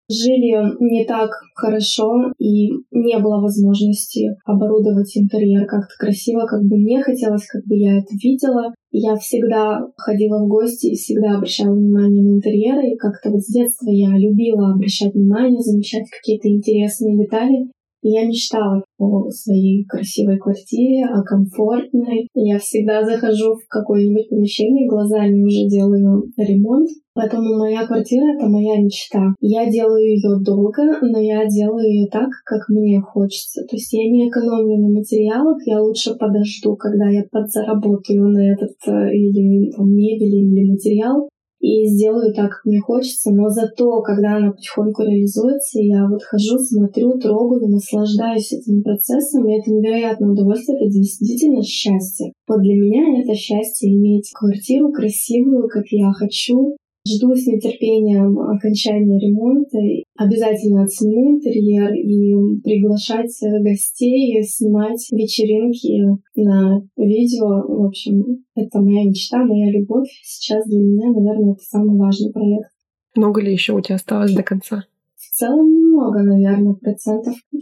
жили 0.09 0.55
не 0.79 1.05
так 1.05 1.29
хорошо 1.55 2.31
и 2.39 2.69
не 2.91 3.19
было 3.19 3.41
возможности 3.41 4.35
оборудовать 4.45 5.15
интерьер 5.17 5.65
как-то 5.65 5.93
красиво, 5.99 6.45
как 6.45 6.63
бы 6.63 6.77
мне 6.77 7.01
хотелось, 7.01 7.45
как 7.47 7.63
бы 7.65 7.75
я 7.75 7.97
это 7.97 8.13
видела. 8.21 8.73
Я 8.91 9.15
всегда 9.15 9.85
ходила 9.97 10.43
в 10.43 10.47
гости 10.47 10.87
и 10.87 10.95
всегда 10.95 11.35
обращала 11.35 11.75
внимание 11.75 12.23
на 12.23 12.37
интерьеры. 12.37 12.91
И 12.91 12.97
как-то 12.97 13.29
вот 13.29 13.41
с 13.41 13.51
детства 13.51 13.89
я 13.89 14.09
любила 14.17 14.71
обращать 14.73 15.13
внимание, 15.13 15.61
замечать 15.61 16.09
какие-то 16.09 16.47
интересные 16.47 17.17
детали. 17.17 17.69
Я 18.01 18.25
мечтала 18.25 18.83
о 18.97 19.29
своей 19.29 19.85
красивой 19.85 20.37
квартире, 20.37 21.05
о 21.05 21.23
комфортной. 21.23 22.27
Я 22.33 22.59
всегда 22.59 23.03
захожу 23.03 23.55
в 23.55 23.67
какое-нибудь 23.67 24.29
помещение, 24.29 24.87
глазами 24.87 25.43
уже 25.43 25.67
делаю 25.67 26.31
ремонт. 26.37 26.87
Поэтому 27.17 27.57
моя 27.57 27.85
квартира— 27.87 28.33
это 28.35 28.47
моя 28.47 28.79
мечта. 28.79 29.33
Я 29.39 29.67
делаю 29.69 30.05
ее 30.05 30.39
долго, 30.45 30.83
но 31.01 31.19
я 31.19 31.47
делаю 31.47 31.83
ее 31.83 32.07
так, 32.11 32.29
как 32.45 32.69
мне 32.69 33.01
хочется. 33.01 33.61
То 33.67 33.75
есть 33.75 33.91
я 33.91 34.03
не 34.03 34.29
экономлю 34.29 34.77
на 34.77 34.89
материалах, 34.89 35.57
я 35.65 35.81
лучше 35.81 36.13
подожду, 36.13 36.75
когда 36.75 37.09
я 37.09 37.23
подзаработаю 37.31 38.27
на 38.27 38.53
этот 38.53 38.75
э, 38.85 39.15
или 39.15 39.71
там, 39.71 39.89
мебель 39.89 40.35
или 40.35 40.69
материал, 40.69 41.27
и 41.59 41.85
сделаю 41.87 42.33
так, 42.33 42.51
как 42.51 42.65
мне 42.65 42.79
хочется, 42.79 43.31
но 43.31 43.49
зато, 43.49 44.01
когда 44.01 44.37
она 44.37 44.51
потихоньку 44.51 45.03
реализуется, 45.03 45.79
я 45.81 46.07
вот 46.07 46.23
хожу, 46.23 46.59
смотрю, 46.59 47.17
трогаю, 47.17 47.67
наслаждаюсь 47.67 48.53
этим 48.53 48.83
процессом, 48.83 49.47
и 49.47 49.57
это 49.57 49.71
невероятное 49.71 50.29
удовольствие, 50.29 50.77
это 50.79 50.89
действительно 50.89 51.63
счастье. 51.63 52.33
Вот 52.47 52.61
для 52.61 52.75
меня 52.75 53.21
это 53.21 53.33
счастье 53.33 53.91
иметь 53.91 54.31
квартиру 54.33 54.91
красивую, 54.91 55.67
как 55.67 55.85
я 55.89 56.11
хочу, 56.13 56.75
Жду 57.07 57.33
с 57.35 57.47
нетерпением 57.47 58.37
окончания 58.39 59.17
ремонта. 59.17 59.77
Обязательно 60.17 60.83
отсниму 60.83 61.37
интерьер 61.37 61.93
и 61.93 62.59
приглашать 62.61 63.31
гостей, 63.61 64.43
снимать 64.43 65.07
вечеринки 65.11 66.19
на 66.35 66.81
видео. 66.97 67.63
В 67.65 67.85
общем, 67.85 68.43
это 68.55 68.81
моя 68.81 69.05
мечта, 69.05 69.43
моя 69.45 69.71
любовь. 69.71 70.09
Сейчас 70.23 70.67
для 70.67 70.79
меня, 70.79 71.11
наверное, 71.11 71.53
это 71.53 71.63
самый 71.63 71.97
важный 71.97 72.31
проект. 72.33 72.71
Много 73.15 73.41
ли 73.41 73.53
еще 73.53 73.73
у 73.73 73.81
тебя 73.81 73.95
осталось 73.95 74.33
до 74.33 74.43
конца? 74.43 74.83
В 75.15 75.35
целом 75.37 75.71
немного, 75.71 76.23
наверное, 76.23 76.73
процентов 76.73 77.35
60-70 77.55 77.59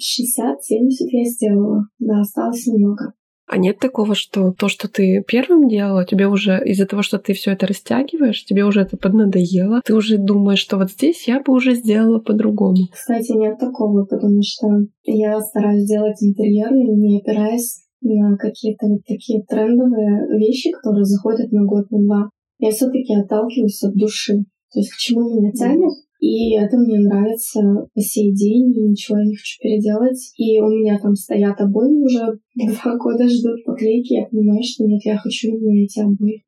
я 1.12 1.25
сделала. 1.25 1.88
Да, 2.00 2.22
осталось 2.22 2.66
немного. 2.66 3.14
А 3.48 3.58
нет 3.58 3.80
такого, 3.80 4.16
что 4.16 4.52
то, 4.52 4.68
что 4.70 4.88
ты 4.88 5.24
первым 5.28 5.68
делала, 5.68 6.06
тебе 6.06 6.28
уже 6.28 6.62
из-за 6.66 6.88
того, 6.88 7.04
что 7.04 7.20
ты 7.20 7.34
все 7.34 7.52
это 7.52 7.68
растягиваешь, 7.68 8.44
тебе 8.44 8.66
уже 8.66 8.82
это 8.82 8.98
поднадоело, 8.98 9.82
ты 9.86 9.94
уже 9.94 10.18
думаешь, 10.18 10.60
что 10.60 10.78
вот 10.78 10.92
здесь 10.92 11.28
я 11.28 11.42
бы 11.42 11.54
уже 11.54 11.75
сделала 11.75 12.20
по-другому. 12.20 12.88
Кстати, 12.92 13.34
нет 13.34 13.60
такого, 13.60 14.06
потому 14.06 14.42
что 14.42 14.68
я 15.04 15.40
стараюсь 15.42 15.88
делать 15.88 16.22
интерьеры, 16.24 16.75
не 16.75 17.20
опираясь 17.20 17.86
на 18.02 18.36
какие-то 18.38 18.88
вот 18.88 19.02
такие 19.08 19.44
трендовые 19.44 20.28
вещи, 20.40 20.72
которые 20.72 21.06
заходят 21.06 21.52
на 21.52 21.66
год, 21.66 21.90
на 21.92 22.00
два. 22.04 22.30
Я 22.60 22.72
все-таки 22.72 23.14
отталкиваюсь 23.14 23.84
от 23.84 23.94
души. 23.94 24.46
То 24.74 24.80
есть 24.80 24.92
к 24.92 24.98
чему 24.98 25.22
меня 25.36 25.52
тянет, 25.52 25.94
и 26.25 26.55
это 26.55 26.75
мне 26.77 27.00
нравится 27.00 27.62
по 27.94 28.01
сей 28.01 28.34
день, 28.34 28.75
и 28.75 28.82
ничего 28.82 29.20
я 29.20 29.25
не 29.25 29.36
хочу 29.36 29.60
переделать. 29.62 30.34
И 30.38 30.60
у 30.60 30.70
меня 30.70 30.98
там 30.98 31.13
стоят 31.13 31.62
обои 31.62 32.01
уже 32.01 32.39
два 32.55 32.98
года 32.98 33.29
ждут 33.29 33.63
поклейки, 33.63 34.13
я 34.13 34.25
понимаю, 34.25 34.63
что 34.63 34.86
нет, 34.86 35.01
я 35.05 35.17
хочу 35.17 35.50
именно 35.50 35.84
эти 35.84 36.00
обои. 36.00 36.44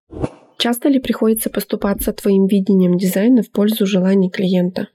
Часто 0.57 0.89
ли 0.89 1.00
приходится 1.00 1.51
поступаться 1.51 2.12
твоим 2.12 2.48
видением 2.48 2.98
дизайна 2.98 3.43
в 3.43 3.51
пользу 3.51 3.86
желаний 3.86 4.31
клиента? 4.31 4.88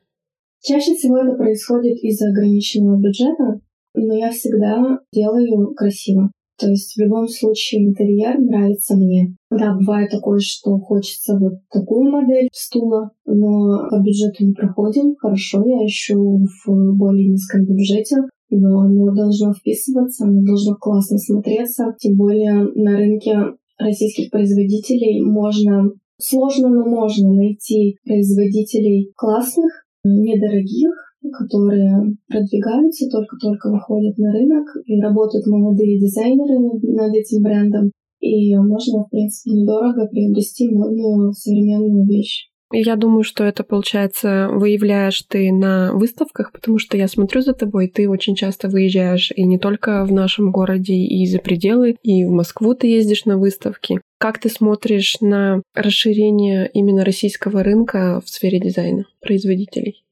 Чаще 0.61 0.95
всего 0.95 1.19
это 1.19 1.37
происходит 1.37 1.99
из-за 2.03 2.31
ограниченного 2.31 3.01
бюджета, 3.01 3.61
но 3.95 4.17
я 4.17 4.33
всегда 4.33 4.99
делаю 5.13 5.75
красиво. 5.75 6.33
То 6.63 6.69
есть 6.69 6.95
в 6.95 7.01
любом 7.01 7.27
случае 7.27 7.89
интерьер 7.89 8.39
нравится 8.39 8.95
мне. 8.95 9.35
Да, 9.51 9.75
бывает 9.75 10.13
такое, 10.13 10.39
что 10.39 10.79
хочется 10.79 11.37
вот 11.37 11.55
такую 11.73 12.09
модель 12.09 12.49
стула, 12.53 13.11
но 13.27 13.89
по 13.91 13.99
бюджету 13.99 14.47
не 14.47 14.53
проходим. 14.53 15.17
Хорошо, 15.17 15.65
я 15.67 15.85
ищу 15.85 16.17
в 16.65 16.97
более 16.97 17.31
низком 17.31 17.65
бюджете, 17.65 18.15
но 18.51 18.79
оно 18.79 19.13
должно 19.13 19.53
вписываться, 19.53 20.25
оно 20.25 20.41
должно 20.45 20.77
классно 20.77 21.19
смотреться. 21.19 21.97
Тем 21.99 22.17
более 22.17 22.63
на 22.77 22.97
рынке 22.97 23.37
российских 23.77 24.31
производителей 24.31 25.21
можно 25.21 25.91
сложно, 26.17 26.69
но 26.69 26.85
можно 26.85 27.33
найти 27.33 27.97
производителей 28.05 29.11
классных, 29.17 29.85
недорогих, 30.05 31.12
которые 31.31 32.17
продвигаются, 32.29 33.09
только-только 33.11 33.71
выходят 33.71 34.19
на 34.19 34.33
рынок, 34.33 34.67
и 34.87 35.01
работают 35.01 35.47
молодые 35.47 35.99
дизайнеры 36.01 36.59
над 36.59 37.15
этим 37.15 37.43
брендом. 37.43 37.93
И 38.21 38.57
можно, 38.57 39.05
в 39.05 39.11
принципе, 39.11 39.51
недорого 39.51 40.07
приобрести 40.07 40.71
модную 40.71 41.33
современную 41.33 42.07
вещь. 42.07 42.53
Я 42.75 42.97
думаю, 42.97 43.23
что 43.23 43.45
это, 43.45 43.65
получается, 43.65 44.49
выявляешь 44.51 45.23
ты 45.29 45.53
на 45.53 45.93
выставках, 45.93 46.53
потому 46.53 46.79
что 46.79 46.97
я 46.97 47.07
смотрю 47.07 47.43
за 47.43 47.53
тобой, 47.53 47.89
ты 47.89 48.09
очень 48.09 48.35
часто 48.35 48.69
выезжаешь 48.69 49.31
и 49.31 49.45
не 49.45 49.59
только 49.59 50.07
в 50.07 50.13
нашем 50.13 50.51
городе, 50.51 50.95
и 50.95 51.27
за 51.27 51.39
пределы, 51.39 51.97
и 52.03 52.25
в 52.25 52.31
Москву 52.31 52.75
ты 52.75 52.87
ездишь 52.87 53.27
на 53.27 53.37
выставки. 53.37 54.01
Как 54.19 54.39
ты 54.39 54.49
смотришь 54.49 55.17
на 55.21 55.63
расширение 55.75 56.71
именно 56.73 57.05
российского 57.05 57.63
рынка 57.63 58.23
в 58.25 58.31
сфере 58.31 58.59
дизайна 58.59 59.05
производителей? 59.21 60.03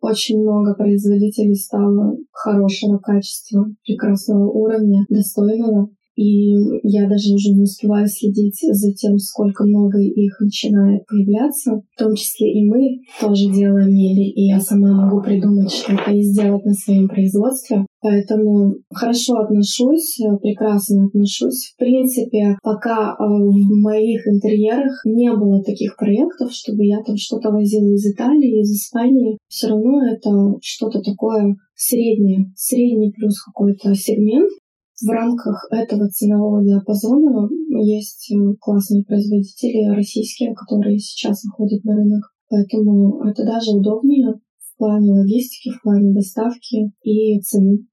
Очень 0.00 0.40
много 0.42 0.74
производителей 0.74 1.56
стало 1.56 2.16
хорошего 2.30 2.98
качества, 2.98 3.66
прекрасного 3.84 4.48
уровня, 4.48 5.04
достойного. 5.08 5.90
И 6.18 6.50
я 6.82 7.08
даже 7.08 7.32
уже 7.32 7.50
не 7.54 7.62
успеваю 7.62 8.08
следить 8.08 8.58
за 8.60 8.92
тем, 8.92 9.18
сколько 9.18 9.64
много 9.64 10.00
их 10.00 10.40
начинает 10.40 11.06
появляться. 11.06 11.80
В 11.94 11.96
том 11.96 12.16
числе 12.16 12.58
и 12.58 12.64
мы 12.64 13.02
тоже 13.20 13.46
делаем 13.52 13.94
мебель, 13.94 14.32
и 14.34 14.48
я 14.48 14.58
сама 14.58 14.90
могу 14.90 15.22
придумать 15.22 15.70
что-то 15.70 16.10
и 16.10 16.22
сделать 16.22 16.64
на 16.64 16.74
своем 16.74 17.06
производстве. 17.06 17.86
Поэтому 18.00 18.74
хорошо 18.92 19.34
отношусь, 19.34 20.18
прекрасно 20.42 21.06
отношусь. 21.06 21.72
В 21.74 21.78
принципе, 21.78 22.56
пока 22.64 23.12
э, 23.12 23.22
в 23.22 23.80
моих 23.80 24.26
интерьерах 24.26 25.02
не 25.04 25.32
было 25.32 25.62
таких 25.62 25.96
проектов, 25.96 26.52
чтобы 26.52 26.84
я 26.84 27.00
там 27.04 27.16
что-то 27.16 27.50
возила 27.50 27.92
из 27.94 28.04
Италии, 28.12 28.60
из 28.60 28.72
Испании, 28.72 29.38
все 29.46 29.68
равно 29.68 30.04
это 30.04 30.30
что-то 30.62 31.00
такое 31.00 31.56
среднее, 31.76 32.52
средний 32.56 33.12
плюс 33.12 33.40
какой-то 33.40 33.94
сегмент, 33.94 34.50
в 35.00 35.10
рамках 35.10 35.66
этого 35.70 36.08
ценового 36.08 36.64
диапазона 36.64 37.48
есть 37.80 38.32
э, 38.32 38.54
классные 38.60 39.04
производители 39.04 39.94
российские, 39.94 40.54
которые 40.54 40.98
сейчас 40.98 41.44
выходят 41.44 41.84
на 41.84 41.94
рынок. 41.94 42.32
Поэтому 42.50 43.22
это 43.24 43.44
даже 43.44 43.70
удобнее 43.72 44.34
в 44.58 44.78
плане 44.78 45.12
логистики, 45.12 45.70
в 45.70 45.82
плане 45.82 46.12
доставки 46.12 46.92
и 47.02 47.40
цены. 47.40 47.86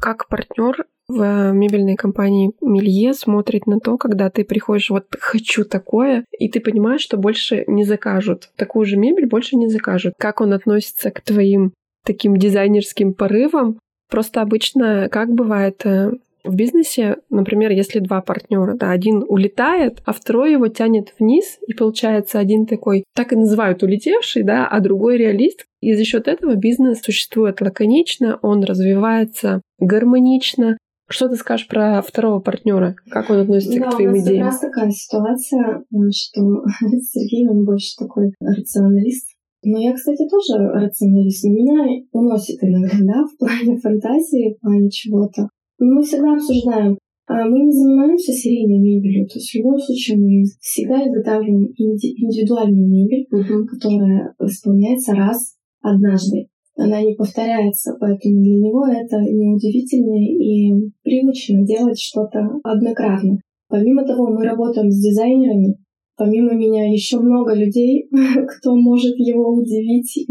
Как 0.00 0.28
партнер 0.28 0.86
в 1.08 1.52
мебельной 1.52 1.96
компании 1.96 2.52
Милье 2.60 3.12
смотрит 3.14 3.66
на 3.66 3.80
то, 3.80 3.98
когда 3.98 4.30
ты 4.30 4.44
приходишь, 4.44 4.90
вот 4.90 5.06
хочу 5.18 5.64
такое, 5.64 6.24
и 6.38 6.48
ты 6.48 6.60
понимаешь, 6.60 7.00
что 7.00 7.16
больше 7.16 7.64
не 7.66 7.84
закажут. 7.84 8.50
Такую 8.56 8.86
же 8.86 8.96
мебель 8.96 9.26
больше 9.26 9.56
не 9.56 9.68
закажут. 9.68 10.14
Как 10.18 10.40
он 10.40 10.52
относится 10.52 11.10
к 11.10 11.20
твоим 11.20 11.72
таким 12.10 12.36
дизайнерским 12.36 13.14
порывом. 13.14 13.78
Просто 14.10 14.40
обычно, 14.40 15.08
как 15.08 15.32
бывает 15.32 15.86
э, 15.86 16.10
в 16.42 16.56
бизнесе, 16.56 17.18
например, 17.30 17.70
если 17.70 18.00
два 18.00 18.20
партнера, 18.20 18.74
да, 18.74 18.90
один 18.90 19.24
улетает, 19.28 20.02
а 20.04 20.12
второй 20.12 20.50
его 20.50 20.66
тянет 20.66 21.14
вниз, 21.20 21.58
и 21.68 21.72
получается 21.72 22.40
один 22.40 22.66
такой, 22.66 23.04
так 23.14 23.32
и 23.32 23.36
называют 23.36 23.84
улетевший, 23.84 24.42
да, 24.42 24.66
а 24.66 24.80
другой 24.80 25.18
реалист. 25.18 25.66
И 25.80 25.94
за 25.94 26.04
счет 26.04 26.26
этого 26.26 26.56
бизнес 26.56 27.00
существует 27.00 27.60
лаконично, 27.60 28.40
он 28.42 28.64
развивается 28.64 29.62
гармонично. 29.78 30.76
Что 31.08 31.28
ты 31.28 31.36
скажешь 31.36 31.68
про 31.68 32.02
второго 32.02 32.40
партнера? 32.40 32.96
Как 33.08 33.30
он 33.30 33.38
относится 33.38 33.78
да, 33.78 33.86
к 33.86 33.94
твоим 33.94 34.10
у 34.10 34.14
нас 34.16 34.24
идеям? 34.24 34.44
как 34.44 34.52
раз 34.52 34.60
такая 34.60 34.90
ситуация, 34.90 35.84
что 36.12 36.40
Сергей, 37.12 37.48
он 37.48 37.64
больше 37.64 37.96
такой 37.96 38.32
рационалист, 38.40 39.29
но 39.62 39.78
я, 39.78 39.92
кстати, 39.92 40.26
тоже 40.28 40.58
рационалист. 40.58 41.44
Меня 41.44 42.02
уносит 42.12 42.62
иногда, 42.62 42.96
да, 43.00 43.24
в 43.24 43.36
плане 43.38 43.78
фантазии, 43.78 44.54
в 44.54 44.60
плане 44.60 44.90
чего-то. 44.90 45.48
Но 45.78 45.94
мы 45.96 46.02
всегда 46.02 46.34
обсуждаем. 46.34 46.98
А 47.26 47.48
мы 47.48 47.60
не 47.60 47.72
занимаемся 47.72 48.32
серийной 48.32 48.80
мебелью. 48.80 49.26
То 49.28 49.34
есть 49.38 49.50
в 49.50 49.54
любом 49.54 49.78
случае 49.78 50.18
мы 50.18 50.42
всегда 50.60 50.96
изготавливаем 51.06 51.68
инди- 51.78 52.14
индивидуальную 52.16 52.88
мебель, 52.88 53.26
uh-huh. 53.32 53.66
которая 53.70 54.34
исполняется 54.40 55.14
раз 55.14 55.54
однажды. 55.80 56.48
Она 56.76 57.02
не 57.02 57.14
повторяется, 57.14 57.96
поэтому 58.00 58.42
для 58.42 58.58
него 58.58 58.86
это 58.86 59.20
неудивительно 59.20 60.16
и 60.18 60.90
привычно 61.04 61.64
делать 61.64 62.00
что-то 62.00 62.40
однократно. 62.64 63.38
Помимо 63.68 64.04
того, 64.04 64.30
мы 64.30 64.44
работаем 64.44 64.90
с 64.90 65.00
дизайнерами, 65.00 65.76
помимо 66.20 66.52
меня 66.52 66.92
еще 66.92 67.18
много 67.18 67.54
людей, 67.54 68.06
кто 68.10 68.76
может 68.76 69.16
его 69.16 69.54
удивить 69.54 70.18
и 70.18 70.28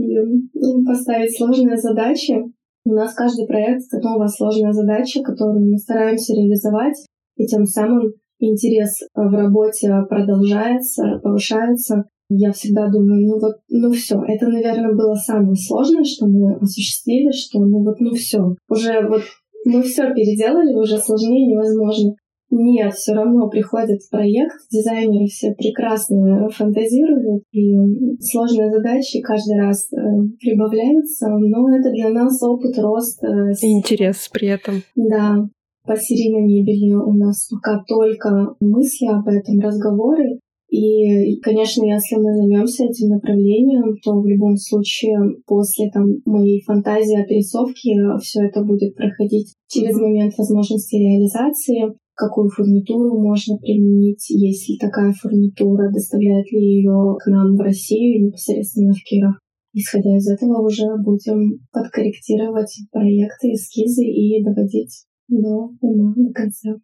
поставить 0.86 1.36
сложные 1.36 1.78
задачи. 1.78 2.36
У 2.86 2.94
нас 2.94 3.16
каждый 3.16 3.48
проект— 3.48 3.82
это 3.92 4.08
новая 4.08 4.28
сложная 4.28 4.72
задача, 4.72 5.22
которую 5.24 5.72
мы 5.72 5.78
стараемся 5.80 6.34
реализовать, 6.34 6.96
и 7.38 7.46
тем 7.48 7.66
самым 7.66 8.14
интерес 8.40 9.00
в 9.16 9.34
работе 9.34 9.92
продолжается, 10.08 11.20
повышается. 11.24 12.06
Я 12.30 12.52
всегда 12.52 12.88
думаю, 12.88 13.26
ну 13.26 13.40
вот, 13.40 13.56
ну 13.70 13.92
все, 13.92 14.22
это, 14.28 14.48
наверное, 14.48 14.94
было 14.94 15.16
самое 15.16 15.56
сложное, 15.56 16.04
что 16.04 16.28
мы 16.28 16.56
осуществили, 16.58 17.32
что 17.32 17.60
ну 17.60 17.84
вот, 17.84 18.00
ну 18.00 18.14
все, 18.14 18.56
уже 18.70 19.08
вот 19.08 19.24
мы 19.66 19.82
все 19.82 20.14
переделали, 20.14 20.76
уже 20.76 21.00
сложнее 21.00 21.48
невозможно. 21.48 22.14
Нет, 22.52 22.94
все 22.96 23.14
равно 23.14 23.48
приходит 23.48 24.00
проект, 24.10 24.56
дизайнеры 24.72 25.28
все 25.28 25.54
прекрасно 25.54 26.50
фантазируют, 26.50 27.44
и 27.52 27.76
сложные 28.20 28.72
задачи 28.72 29.22
каждый 29.22 29.60
раз 29.60 29.88
э, 29.94 29.98
прибавляются, 30.40 31.28
но 31.30 31.70
это 31.76 31.92
для 31.92 32.10
нас 32.10 32.42
опыт, 32.42 32.78
рост. 32.80 33.24
Э, 33.24 33.54
интерес 33.62 34.30
при 34.34 34.48
этом. 34.48 34.82
Да. 34.96 35.48
По 35.86 35.96
серийной 35.96 36.42
мебели 36.42 36.94
у 36.94 37.14
нас 37.14 37.48
пока 37.50 37.84
только 37.88 38.56
мысли 38.60 39.06
об 39.08 39.28
этом, 39.28 39.60
разговоры. 39.60 40.40
И, 40.70 41.40
конечно, 41.42 41.84
если 41.84 42.16
мы 42.18 42.36
займемся 42.36 42.86
этим 42.86 43.10
направлением, 43.10 43.96
то 44.04 44.20
в 44.20 44.28
любом 44.28 44.56
случае 44.56 45.18
после 45.48 45.90
там, 45.92 46.06
моей 46.26 46.62
фантазии 46.64 47.20
о 47.20 47.26
пересовке 47.26 47.96
все 48.22 48.46
это 48.46 48.64
будет 48.64 48.96
проходить 48.96 49.56
через 49.68 49.96
момент 49.96 50.38
возможности 50.38 50.96
реализации 50.96 51.96
какую 52.20 52.50
фурнитуру 52.50 53.18
можно 53.18 53.58
применить, 53.58 54.30
есть 54.30 54.70
ли 54.70 54.78
такая 54.78 55.14
фурнитура, 55.14 55.90
доставляет 55.90 56.52
ли 56.52 56.60
ее 56.60 57.16
к 57.18 57.28
нам 57.28 57.56
в 57.56 57.62
Россию 57.62 58.26
непосредственно 58.26 58.92
в 58.92 59.02
Киров. 59.04 59.36
Исходя 59.74 60.18
из 60.18 60.30
этого 60.30 60.66
уже 60.66 60.86
будем 60.98 61.66
подкорректировать 61.72 62.76
проекты, 62.92 63.54
эскизы 63.54 64.04
и 64.04 64.44
доводить 64.44 65.06
до 65.30 65.70
ума, 65.80 66.14
до 66.18 66.34
конца. 66.34 66.76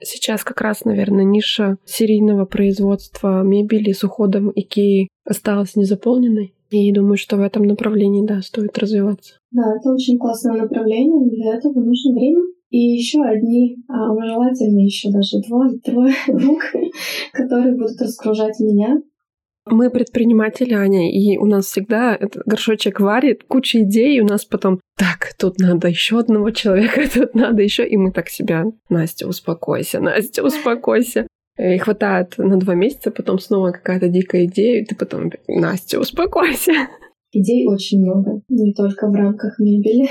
Сейчас 0.00 0.42
как 0.42 0.60
раз, 0.62 0.84
наверное, 0.84 1.24
ниша 1.24 1.76
серийного 1.84 2.46
производства 2.46 3.42
мебели 3.42 3.92
с 3.92 4.02
уходом 4.02 4.50
Икеи 4.54 5.08
осталась 5.24 5.76
незаполненной. 5.76 6.54
И 6.70 6.90
думаю, 6.92 7.18
что 7.18 7.36
в 7.36 7.40
этом 7.40 7.64
направлении, 7.64 8.26
да, 8.26 8.40
стоит 8.40 8.78
развиваться. 8.78 9.34
Да, 9.50 9.62
это 9.78 9.92
очень 9.92 10.16
классное 10.16 10.62
направление. 10.62 11.28
Для 11.28 11.56
этого 11.58 11.74
нужно 11.74 12.14
время 12.14 12.42
и 12.72 12.78
еще 12.78 13.22
одни, 13.22 13.76
а 13.86 14.08
желательно 14.26 14.80
еще 14.80 15.10
даже 15.10 15.40
двое, 15.46 15.78
трое 15.78 16.14
рук, 16.26 16.62
которые 17.32 17.76
будут 17.76 18.00
разгружать 18.00 18.58
меня. 18.60 18.96
Мы 19.66 19.90
предприниматели, 19.90 20.72
Аня, 20.72 21.12
и 21.12 21.36
у 21.36 21.44
нас 21.44 21.66
всегда 21.66 22.16
этот 22.16 22.42
горшочек 22.46 22.98
варит, 22.98 23.44
куча 23.46 23.82
идей, 23.82 24.16
и 24.16 24.20
у 24.20 24.26
нас 24.26 24.46
потом, 24.46 24.80
так, 24.96 25.34
тут 25.38 25.58
надо 25.58 25.88
еще 25.88 26.18
одного 26.18 26.50
человека, 26.50 27.02
тут 27.14 27.34
надо 27.34 27.62
еще, 27.62 27.86
и 27.86 27.96
мы 27.98 28.10
так 28.10 28.28
себя, 28.30 28.64
Настя, 28.88 29.28
успокойся, 29.28 30.00
Настя, 30.00 30.42
успокойся. 30.42 31.26
И 31.58 31.76
хватает 31.76 32.38
на 32.38 32.56
два 32.56 32.74
месяца, 32.74 33.10
потом 33.10 33.38
снова 33.38 33.72
какая-то 33.72 34.08
дикая 34.08 34.46
идея, 34.46 34.80
и 34.80 34.86
ты 34.86 34.96
потом, 34.96 35.30
Настя, 35.46 36.00
успокойся. 36.00 36.72
Идей 37.32 37.66
очень 37.66 38.00
много, 38.00 38.40
не 38.48 38.72
только 38.72 39.08
в 39.08 39.14
рамках 39.14 39.58
мебели. 39.58 40.08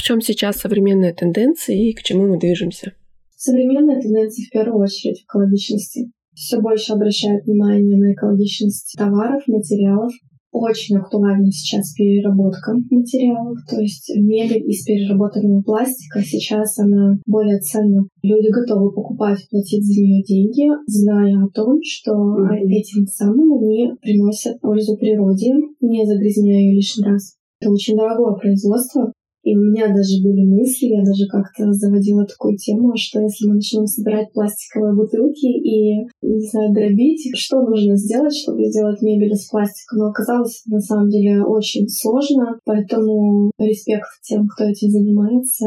В 0.00 0.02
чем 0.02 0.22
сейчас 0.22 0.56
современные 0.56 1.12
тенденции 1.12 1.90
и 1.90 1.92
к 1.92 2.02
чему 2.02 2.26
мы 2.26 2.38
движемся? 2.38 2.94
Современные 3.36 4.00
тенденции 4.00 4.44
в 4.44 4.50
первую 4.50 4.82
очередь 4.82 5.20
в 5.20 5.24
экологичности. 5.26 6.10
Все 6.32 6.58
больше 6.58 6.94
обращают 6.94 7.44
внимание 7.44 7.98
на 7.98 8.14
экологичность 8.14 8.94
товаров, 8.96 9.42
материалов, 9.46 10.10
очень 10.52 10.96
актуальна 10.96 11.52
сейчас 11.52 11.92
переработка 11.92 12.72
материалов, 12.90 13.58
то 13.68 13.78
есть 13.78 14.10
мебель 14.16 14.64
из 14.70 14.84
переработанного 14.86 15.60
пластика 15.60 16.22
сейчас 16.22 16.78
она 16.78 17.18
более 17.26 17.58
ценна. 17.58 18.08
Люди 18.22 18.48
готовы 18.48 18.94
покупать, 18.94 19.46
платить 19.50 19.84
за 19.84 20.00
нее 20.00 20.22
деньги, 20.22 20.64
зная 20.86 21.44
о 21.44 21.50
том, 21.50 21.78
что 21.84 22.12
mm-hmm. 22.12 22.56
этим 22.70 23.04
самым 23.04 23.52
они 23.52 23.90
приносят 24.00 24.62
пользу 24.62 24.96
природе, 24.96 25.52
не 25.82 26.06
загрязняя 26.06 26.58
ее 26.58 26.76
лишний 26.76 27.04
раз. 27.04 27.36
Это 27.60 27.70
очень 27.70 27.96
дорогое 27.96 28.36
производство, 28.36 29.12
и 29.42 29.56
у 29.56 29.60
меня 29.60 29.88
даже 29.88 30.20
были 30.22 30.44
мысли, 30.44 30.86
я 30.86 31.02
даже 31.02 31.26
как-то 31.28 31.72
заводила 31.72 32.26
такую 32.26 32.56
тему, 32.56 32.92
что 32.96 33.20
если 33.20 33.48
мы 33.48 33.54
начнем 33.54 33.86
собирать 33.86 34.32
пластиковые 34.32 34.94
бутылки 34.94 35.46
и, 35.46 36.04
не 36.20 36.50
знаю, 36.50 36.74
дробить, 36.74 37.30
что 37.36 37.62
нужно 37.62 37.96
сделать, 37.96 38.34
чтобы 38.36 38.66
сделать 38.66 39.00
мебель 39.00 39.32
из 39.32 39.48
пластика. 39.48 39.96
Но 39.96 40.08
оказалось, 40.08 40.62
на 40.66 40.80
самом 40.80 41.08
деле, 41.08 41.42
очень 41.42 41.88
сложно, 41.88 42.58
поэтому 42.64 43.50
респект 43.58 44.08
тем, 44.22 44.46
кто 44.46 44.64
этим 44.64 44.90
занимается. 44.90 45.66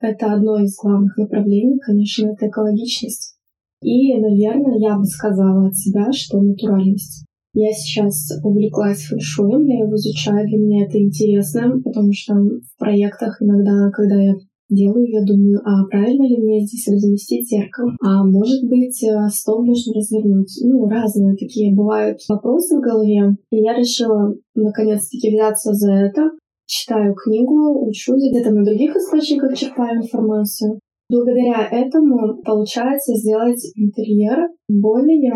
Это 0.00 0.32
одно 0.32 0.62
из 0.62 0.76
главных 0.76 1.16
направлений, 1.16 1.78
конечно, 1.84 2.28
это 2.28 2.46
экологичность. 2.46 3.34
И, 3.82 4.16
наверное, 4.16 4.78
я 4.78 4.96
бы 4.96 5.04
сказала 5.04 5.68
от 5.68 5.76
себя, 5.76 6.12
что 6.12 6.40
натуральность. 6.40 7.27
Я 7.54 7.72
сейчас 7.72 8.30
увлеклась 8.44 9.02
фэншуем, 9.02 9.66
я 9.66 9.84
его 9.84 9.94
изучаю, 9.96 10.46
для 10.46 10.58
меня 10.58 10.86
это 10.86 10.98
интересно, 11.02 11.80
потому 11.82 12.12
что 12.12 12.34
в 12.34 12.78
проектах 12.78 13.40
иногда, 13.40 13.90
когда 13.90 14.20
я 14.20 14.34
делаю, 14.70 15.06
я 15.08 15.24
думаю, 15.24 15.60
а 15.64 15.86
правильно 15.88 16.24
ли 16.28 16.36
мне 16.36 16.66
здесь 16.66 16.86
разместить 16.88 17.48
зеркало? 17.48 17.92
А 18.02 18.24
может 18.24 18.68
быть, 18.68 19.02
э, 19.02 19.28
стол 19.30 19.64
нужно 19.64 19.94
развернуть? 19.94 20.52
Ну, 20.62 20.86
разные 20.88 21.36
такие 21.36 21.74
бывают 21.74 22.18
вопросы 22.28 22.76
в 22.76 22.80
голове. 22.80 23.36
И 23.50 23.56
я 23.56 23.74
решила 23.74 24.34
наконец-таки 24.54 25.30
взяться 25.30 25.72
за 25.72 25.92
это. 25.92 26.30
Читаю 26.66 27.14
книгу, 27.14 27.88
учусь, 27.88 28.30
где-то 28.30 28.50
на 28.50 28.62
других 28.62 28.94
источниках 28.94 29.56
черпаю 29.56 30.02
информацию. 30.02 30.80
Благодаря 31.10 31.66
этому 31.70 32.42
получается 32.44 33.14
сделать 33.14 33.64
интерьер 33.74 34.50
более 34.68 35.32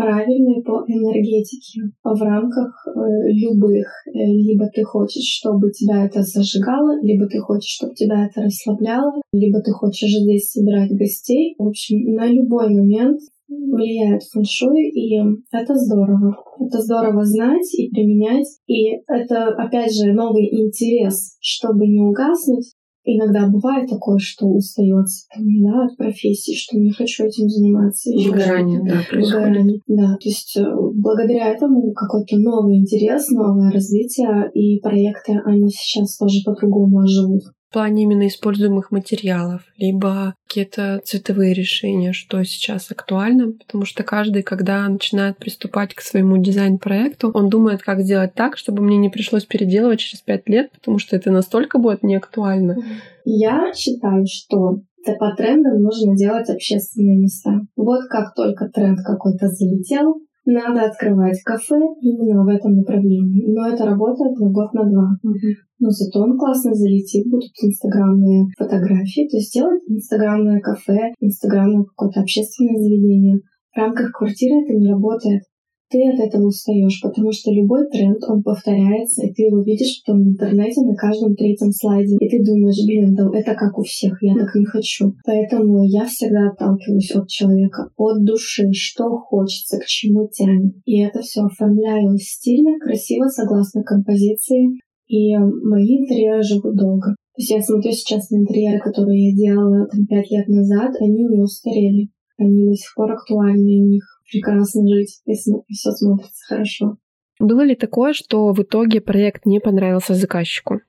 правильный 0.00 0.62
по 0.62 0.82
энергетике 0.86 1.82
в 2.02 2.22
рамках 2.22 2.86
э, 2.86 2.90
любых. 3.32 3.86
Э, 4.06 4.10
либо 4.12 4.66
ты 4.74 4.82
хочешь, 4.82 5.38
чтобы 5.38 5.70
тебя 5.70 6.06
это 6.06 6.22
зажигало, 6.22 6.98
либо 7.02 7.26
ты 7.26 7.38
хочешь, 7.38 7.76
чтобы 7.76 7.94
тебя 7.94 8.26
это 8.26 8.42
расслабляло, 8.42 9.12
либо 9.32 9.60
ты 9.60 9.72
хочешь 9.72 10.10
здесь 10.10 10.50
собирать 10.50 10.90
гостей. 10.92 11.54
В 11.58 11.68
общем, 11.68 12.14
на 12.14 12.26
любой 12.26 12.70
момент 12.74 13.20
влияет 13.48 14.22
фэншуй, 14.32 14.88
и 14.88 15.18
это 15.52 15.74
здорово. 15.74 16.36
Это 16.60 16.80
здорово 16.80 17.24
знать 17.24 17.74
и 17.74 17.90
применять. 17.90 18.46
И 18.66 19.02
это, 19.06 19.48
опять 19.48 19.92
же, 19.94 20.12
новый 20.12 20.48
интерес, 20.50 21.36
чтобы 21.40 21.86
не 21.86 22.00
угаснуть, 22.00 22.72
Иногда 23.16 23.48
бывает 23.48 23.88
такое, 23.88 24.18
что 24.18 24.46
устается 24.46 25.26
там, 25.34 25.44
да, 25.62 25.84
от 25.84 25.96
профессии, 25.96 26.54
что 26.54 26.78
не 26.78 26.92
хочу 26.92 27.24
этим 27.24 27.48
заниматься. 27.48 28.10
Выгорание, 28.10 28.80
да, 28.84 29.00
происходит. 29.08 29.82
Да, 29.86 30.14
то 30.14 30.28
есть 30.28 30.56
э, 30.56 30.64
благодаря 30.94 31.52
этому 31.52 31.92
какой-то 31.92 32.36
новый 32.36 32.78
интерес, 32.78 33.30
новое 33.30 33.70
развитие, 33.70 34.50
и 34.54 34.80
проекты, 34.80 35.40
они 35.44 35.70
сейчас 35.70 36.16
тоже 36.16 36.38
по-другому 36.44 37.06
живут 37.06 37.42
плане 37.70 38.02
именно 38.02 38.26
используемых 38.26 38.90
материалов, 38.90 39.62
либо 39.76 40.34
какие-то 40.46 41.00
цветовые 41.04 41.54
решения, 41.54 42.12
что 42.12 42.42
сейчас 42.44 42.90
актуально, 42.90 43.52
потому 43.52 43.84
что 43.84 44.02
каждый, 44.02 44.42
когда 44.42 44.88
начинает 44.88 45.38
приступать 45.38 45.94
к 45.94 46.00
своему 46.00 46.38
дизайн-проекту, 46.38 47.30
он 47.32 47.48
думает, 47.48 47.82
как 47.82 48.00
сделать 48.00 48.34
так, 48.34 48.56
чтобы 48.56 48.82
мне 48.82 48.96
не 48.96 49.08
пришлось 49.08 49.44
переделывать 49.44 50.00
через 50.00 50.20
пять 50.20 50.48
лет, 50.48 50.72
потому 50.72 50.98
что 50.98 51.16
это 51.16 51.30
настолько 51.30 51.78
будет 51.78 52.02
неактуально. 52.02 52.76
Я 53.24 53.72
считаю, 53.74 54.26
что 54.26 54.80
по 55.18 55.34
трендам 55.36 55.82
нужно 55.82 56.16
делать 56.16 56.50
общественные 56.50 57.16
места. 57.16 57.60
Вот 57.76 58.08
как 58.08 58.34
только 58.34 58.68
тренд 58.68 58.98
какой-то 59.04 59.48
залетел, 59.48 60.20
надо 60.44 60.84
открывать 60.84 61.42
кафе 61.44 61.76
именно 62.00 62.44
в 62.44 62.48
этом 62.48 62.76
направлении. 62.76 63.44
Но 63.46 63.68
это 63.68 63.84
работает 63.84 64.38
на 64.38 64.50
год, 64.50 64.72
на 64.72 64.84
два. 64.84 65.08
Mm-hmm. 65.24 65.54
Но 65.80 65.90
зато 65.90 66.20
он 66.20 66.38
классно 66.38 66.74
залетит, 66.74 67.30
будут 67.30 67.52
инстаграмные 67.62 68.46
фотографии, 68.58 69.28
то 69.28 69.36
есть 69.36 69.48
сделать 69.48 69.82
инстаграмное 69.88 70.60
кафе, 70.60 71.12
инстаграмное 71.20 71.84
какое-то 71.84 72.20
общественное 72.20 72.76
заведение. 72.76 73.40
В 73.72 73.76
рамках 73.76 74.12
квартиры 74.12 74.64
это 74.64 74.74
не 74.74 74.90
работает 74.90 75.42
ты 75.90 75.98
от 76.08 76.20
этого 76.20 76.46
устаешь, 76.46 77.00
потому 77.02 77.32
что 77.32 77.50
любой 77.50 77.88
тренд, 77.90 78.22
он 78.28 78.42
повторяется, 78.42 79.26
и 79.26 79.32
ты 79.32 79.42
его 79.42 79.60
видишь 79.62 80.02
потом 80.04 80.22
в 80.22 80.28
интернете 80.28 80.82
на 80.82 80.94
каждом 80.94 81.34
третьем 81.34 81.72
слайде, 81.72 82.16
и 82.20 82.28
ты 82.28 82.44
думаешь, 82.44 82.86
блин, 82.86 83.14
да 83.14 83.28
это 83.34 83.54
как 83.54 83.76
у 83.76 83.82
всех, 83.82 84.22
я 84.22 84.34
так 84.34 84.54
не 84.54 84.64
хочу. 84.64 85.14
Поэтому 85.26 85.84
я 85.84 86.06
всегда 86.06 86.50
отталкиваюсь 86.50 87.10
от 87.10 87.28
человека, 87.28 87.90
от 87.96 88.24
души, 88.24 88.72
что 88.72 89.18
хочется, 89.18 89.78
к 89.78 89.86
чему 89.86 90.28
тянет. 90.28 90.74
И 90.84 91.00
это 91.02 91.20
все 91.20 91.42
оформляю 91.42 92.16
стильно, 92.18 92.78
красиво, 92.78 93.26
согласно 93.26 93.82
композиции, 93.82 94.78
и 95.08 95.36
мои 95.36 95.98
интерьеры 95.98 96.42
живут 96.42 96.76
долго. 96.76 97.16
То 97.34 97.42
есть 97.42 97.50
я 97.50 97.60
смотрю 97.62 97.90
сейчас 97.90 98.30
на 98.30 98.36
интерьеры, 98.36 98.78
которые 98.78 99.30
я 99.30 99.36
делала 99.36 99.88
там, 99.88 100.06
пять 100.06 100.30
лет 100.30 100.46
назад, 100.46 100.94
они 101.00 101.24
не 101.24 101.40
устарели. 101.40 102.10
Они 102.38 102.64
до 102.64 102.74
сих 102.74 102.94
пор 102.94 103.12
актуальны, 103.12 103.82
у 103.82 103.88
них 103.88 104.04
прекрасно 104.30 104.86
жить, 104.86 105.20
и, 105.26 105.32
и 105.32 105.74
все 105.74 105.90
смотрится 105.92 106.46
хорошо. 106.48 106.96
Было 107.38 107.62
ли 107.62 107.74
такое, 107.74 108.12
что 108.12 108.52
в 108.52 108.62
итоге 108.62 109.00
проект 109.00 109.46
не 109.46 109.60
понравился 109.60 110.14
заказчику? 110.14 110.80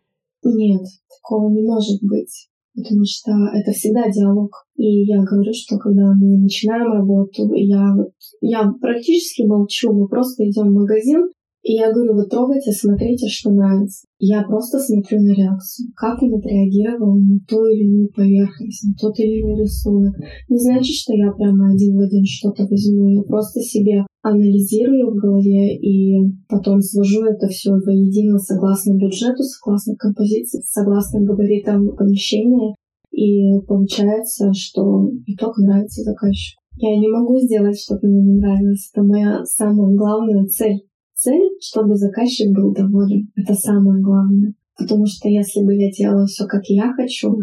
Нет, 0.43 0.81
такого 1.07 1.49
не 1.49 1.63
может 1.63 2.01
быть, 2.01 2.49
потому 2.75 3.03
что 3.05 3.31
это 3.53 3.71
всегда 3.71 4.09
диалог. 4.09 4.51
И 4.75 5.05
я 5.05 5.21
говорю, 5.23 5.53
что 5.53 5.77
когда 5.77 6.13
мы 6.13 6.37
начинаем 6.39 6.91
работу, 6.91 7.53
я, 7.53 7.93
я 8.41 8.71
практически 8.81 9.43
молчу, 9.43 9.93
мы 9.93 10.07
просто 10.07 10.43
идем 10.43 10.69
в 10.69 10.81
магазин, 10.81 11.29
и 11.63 11.73
я 11.73 11.93
говорю, 11.93 12.15
вы 12.15 12.25
трогайте, 12.25 12.71
смотрите, 12.71 13.27
что 13.27 13.51
нравится. 13.51 14.07
Я 14.17 14.41
просто 14.41 14.79
смотрю 14.79 15.21
на 15.21 15.33
реакцию. 15.33 15.93
Как 15.95 16.21
он 16.21 16.33
отреагировал 16.33 17.19
на 17.21 17.37
ту 17.47 17.63
или 17.69 17.85
иную 17.85 18.09
поверхность, 18.09 18.83
на 18.83 18.93
тот 18.99 19.19
или 19.19 19.41
иной 19.41 19.61
рисунок. 19.61 20.15
Не 20.49 20.57
значит, 20.57 20.95
что 20.95 21.13
я 21.13 21.31
прямо 21.31 21.71
один 21.71 21.95
в 21.95 21.99
один 21.99 22.25
что-то 22.25 22.65
возьму. 22.65 23.09
Я 23.09 23.21
просто 23.21 23.61
себе 23.61 24.05
анализирую 24.23 25.11
в 25.11 25.21
голове 25.21 25.77
и 25.77 26.33
потом 26.49 26.81
свожу 26.81 27.25
это 27.25 27.47
все 27.47 27.71
воедино 27.71 28.39
согласно 28.39 28.97
бюджету, 28.97 29.43
согласно 29.43 29.95
композиции, 29.97 30.61
согласно 30.65 31.21
габаритам 31.21 31.95
помещения. 31.95 32.73
И 33.11 33.59
получается, 33.67 34.51
что 34.53 35.11
итог 35.27 35.57
нравится 35.59 36.01
заказчику. 36.01 36.59
Я 36.77 36.97
не 36.97 37.07
могу 37.07 37.37
сделать, 37.37 37.79
чтобы 37.79 38.07
мне 38.07 38.21
не 38.23 38.39
нравилось. 38.39 38.89
Это 38.91 39.03
моя 39.03 39.45
самая 39.45 39.95
главная 39.95 40.45
цель 40.45 40.81
цель, 41.21 41.51
чтобы 41.59 41.95
заказчик 41.95 42.51
был 42.55 42.73
доволен. 42.73 43.29
Это 43.35 43.53
самое 43.53 44.01
главное. 44.01 44.53
Потому 44.77 45.05
что 45.05 45.29
если 45.29 45.63
бы 45.63 45.75
я 45.75 45.91
делала 45.91 46.25
все 46.25 46.47
как 46.47 46.63
я 46.65 46.91
хочу, 46.93 47.35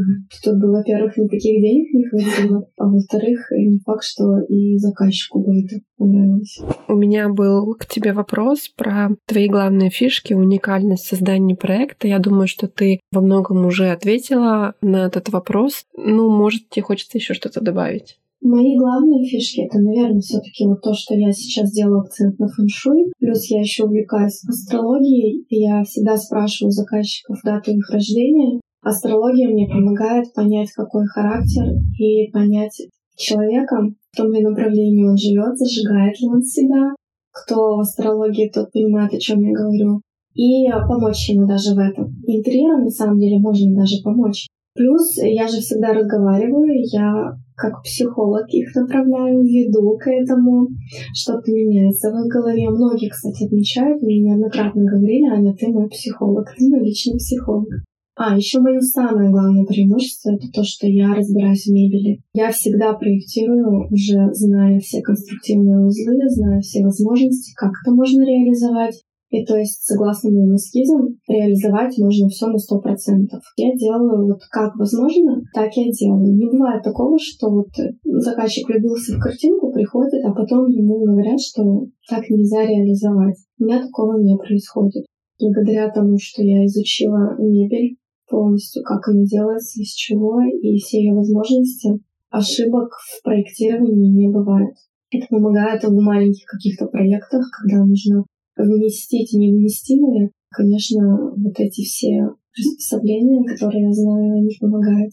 то 0.42 0.50
тут 0.50 0.60
бы, 0.60 0.72
во-первых, 0.72 1.16
никаких 1.16 1.60
денег 1.62 1.94
не 1.94 2.04
хватило, 2.08 2.66
а 2.76 2.88
во-вторых, 2.88 3.38
не 3.52 3.78
факт, 3.78 4.02
что 4.02 4.40
и 4.48 4.76
заказчику 4.78 5.44
бы 5.44 5.60
это 5.60 5.76
понравилось. 5.96 6.58
У 6.88 6.96
меня 6.96 7.28
был 7.28 7.74
к 7.74 7.86
тебе 7.86 8.12
вопрос 8.12 8.68
про 8.74 9.10
твои 9.26 9.48
главные 9.48 9.90
фишки, 9.90 10.34
уникальность 10.34 11.06
создания 11.06 11.54
проекта. 11.54 12.08
Я 12.08 12.18
думаю, 12.18 12.48
что 12.48 12.66
ты 12.66 12.98
во 13.12 13.20
многом 13.20 13.64
уже 13.66 13.90
ответила 13.90 14.74
на 14.80 15.06
этот 15.06 15.28
вопрос. 15.28 15.84
Ну, 15.96 16.30
может, 16.30 16.68
тебе 16.70 16.82
хочется 16.82 17.18
еще 17.18 17.34
что-то 17.34 17.60
добавить? 17.60 18.18
Мои 18.40 18.76
главные 18.76 19.24
фишки 19.24 19.62
это, 19.62 19.78
наверное, 19.78 20.20
все-таки 20.20 20.64
вот 20.64 20.80
то, 20.80 20.94
что 20.94 21.14
я 21.14 21.32
сейчас 21.32 21.72
делаю 21.72 22.00
акцент 22.00 22.38
на 22.38 22.46
фэншуй. 22.48 23.12
Плюс 23.18 23.44
я 23.50 23.60
еще 23.60 23.84
увлекаюсь 23.84 24.44
астрологией, 24.48 25.44
и 25.48 25.60
я 25.60 25.82
всегда 25.82 26.16
спрашиваю 26.16 26.70
заказчиков 26.70 27.38
дату 27.44 27.72
их 27.72 27.90
рождения. 27.90 28.60
Астрология 28.80 29.48
мне 29.48 29.66
помогает 29.66 30.32
понять, 30.34 30.70
какой 30.70 31.06
характер, 31.06 31.64
и 31.98 32.30
понять 32.30 32.80
человека, 33.16 33.76
в 34.12 34.16
том 34.16 34.32
ли 34.32 34.42
направлении 34.42 35.04
он 35.04 35.16
живет, 35.16 35.58
зажигает 35.58 36.20
ли 36.20 36.28
он 36.28 36.42
себя. 36.42 36.94
Кто 37.32 37.76
в 37.76 37.80
астрологии, 37.80 38.50
тот 38.54 38.70
понимает, 38.72 39.12
о 39.12 39.18
чем 39.18 39.40
я 39.40 39.52
говорю. 39.52 40.00
И 40.34 40.70
помочь 40.88 41.28
ему 41.28 41.46
даже 41.46 41.74
в 41.74 41.78
этом. 41.78 42.14
Интерьером, 42.26 42.84
на 42.84 42.90
самом 42.90 43.18
деле, 43.18 43.38
можно 43.40 43.74
даже 43.74 43.96
помочь. 44.02 44.46
Плюс 44.78 45.16
я 45.16 45.48
же 45.48 45.58
всегда 45.58 45.92
разговариваю, 45.92 46.70
я 46.92 47.34
как 47.56 47.82
психолог 47.82 48.46
их 48.48 48.72
направляю, 48.76 49.42
веду 49.42 49.98
к 49.98 50.06
этому, 50.06 50.68
что-то 51.12 51.50
меняется 51.50 52.12
в 52.12 52.14
их 52.14 52.32
голове. 52.32 52.70
Многие, 52.70 53.10
кстати, 53.10 53.46
отмечают, 53.46 54.00
мне 54.00 54.20
неоднократно 54.20 54.84
говорили, 54.84 55.34
Аня, 55.34 55.52
ты 55.58 55.66
мой 55.66 55.88
психолог, 55.88 56.46
ты 56.56 56.68
мой 56.68 56.84
личный 56.84 57.18
психолог. 57.18 57.66
А, 58.14 58.36
еще 58.36 58.60
мое 58.60 58.80
самое 58.80 59.30
главное 59.30 59.64
преимущество— 59.64 60.30
это 60.34 60.46
то, 60.52 60.62
что 60.62 60.86
я 60.86 61.12
разбираюсь 61.12 61.66
в 61.66 61.72
мебели. 61.72 62.20
Я 62.34 62.52
всегда 62.52 62.92
проектирую, 62.92 63.88
уже 63.90 64.32
зная 64.32 64.78
все 64.78 65.02
конструктивные 65.02 65.86
узлы, 65.86 66.18
зная 66.28 66.60
все 66.60 66.84
возможности, 66.84 67.52
как 67.56 67.72
это 67.82 67.92
можно 67.92 68.22
реализовать. 68.22 69.02
И 69.30 69.44
то 69.44 69.56
есть, 69.58 69.84
согласно 69.84 70.30
моим 70.30 70.56
эскизам, 70.56 71.18
реализовать 71.28 71.98
можно 71.98 72.28
все 72.28 72.46
на 72.46 72.58
сто 72.58 72.80
процентов. 72.80 73.42
Я 73.56 73.74
делаю 73.74 74.26
вот 74.26 74.40
как 74.50 74.74
возможно, 74.76 75.42
так 75.52 75.70
я 75.76 75.90
делаю. 75.90 76.34
Не 76.34 76.50
бывает 76.50 76.82
такого, 76.82 77.18
что 77.18 77.50
вот 77.50 77.68
заказчик 78.04 78.68
влюбился 78.68 79.16
в 79.16 79.20
картинку, 79.20 79.70
приходит, 79.70 80.24
а 80.24 80.32
потом 80.32 80.66
ему 80.68 81.04
говорят, 81.04 81.40
что 81.40 81.86
так 82.08 82.28
нельзя 82.30 82.64
реализовать. 82.64 83.36
У 83.58 83.64
меня 83.64 83.82
такого 83.82 84.18
не 84.18 84.36
происходит. 84.36 85.04
Благодаря 85.38 85.90
тому, 85.90 86.16
что 86.18 86.42
я 86.42 86.64
изучила 86.64 87.36
мебель, 87.38 87.96
полностью, 88.28 88.82
как 88.82 89.08
она 89.08 89.24
делается, 89.24 89.80
из 89.80 89.92
чего 89.92 90.40
и 90.40 90.78
все 90.78 91.00
ее 91.00 91.14
возможности. 91.14 92.00
Ошибок 92.30 92.90
в 92.92 93.22
проектировании 93.22 94.10
не 94.10 94.28
бывает. 94.28 94.74
Это 95.10 95.26
помогает 95.30 95.82
в 95.84 95.94
маленьких 95.94 96.44
каких-то 96.46 96.86
проектах, 96.86 97.46
когда 97.58 97.84
нужно 97.84 98.24
вместить 98.58 99.32
невместимые. 99.32 100.30
Конечно, 100.50 101.32
вот 101.36 101.54
эти 101.58 101.82
все 101.84 102.34
приспособления, 102.52 103.44
которые 103.44 103.84
я 103.84 103.92
знаю, 103.92 104.38
они 104.38 104.56
помогают. 104.60 105.12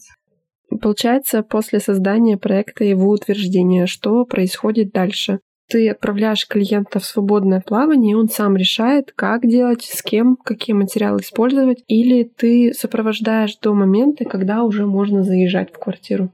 Получается, 0.80 1.42
после 1.42 1.78
создания 1.80 2.36
проекта 2.36 2.84
и 2.84 2.90
его 2.90 3.10
утверждения, 3.10 3.86
что 3.86 4.24
происходит 4.24 4.92
дальше? 4.92 5.40
ты 5.68 5.88
отправляешь 5.90 6.46
клиента 6.46 7.00
в 7.00 7.04
свободное 7.04 7.60
плавание, 7.60 8.12
и 8.12 8.14
он 8.14 8.28
сам 8.28 8.56
решает, 8.56 9.12
как 9.12 9.46
делать, 9.46 9.82
с 9.82 10.02
кем, 10.02 10.36
какие 10.36 10.74
материалы 10.74 11.20
использовать, 11.20 11.82
или 11.88 12.22
ты 12.24 12.72
сопровождаешь 12.72 13.56
до 13.58 13.74
момента, 13.74 14.24
когда 14.24 14.62
уже 14.62 14.86
можно 14.86 15.22
заезжать 15.22 15.72
в 15.72 15.78
квартиру? 15.78 16.30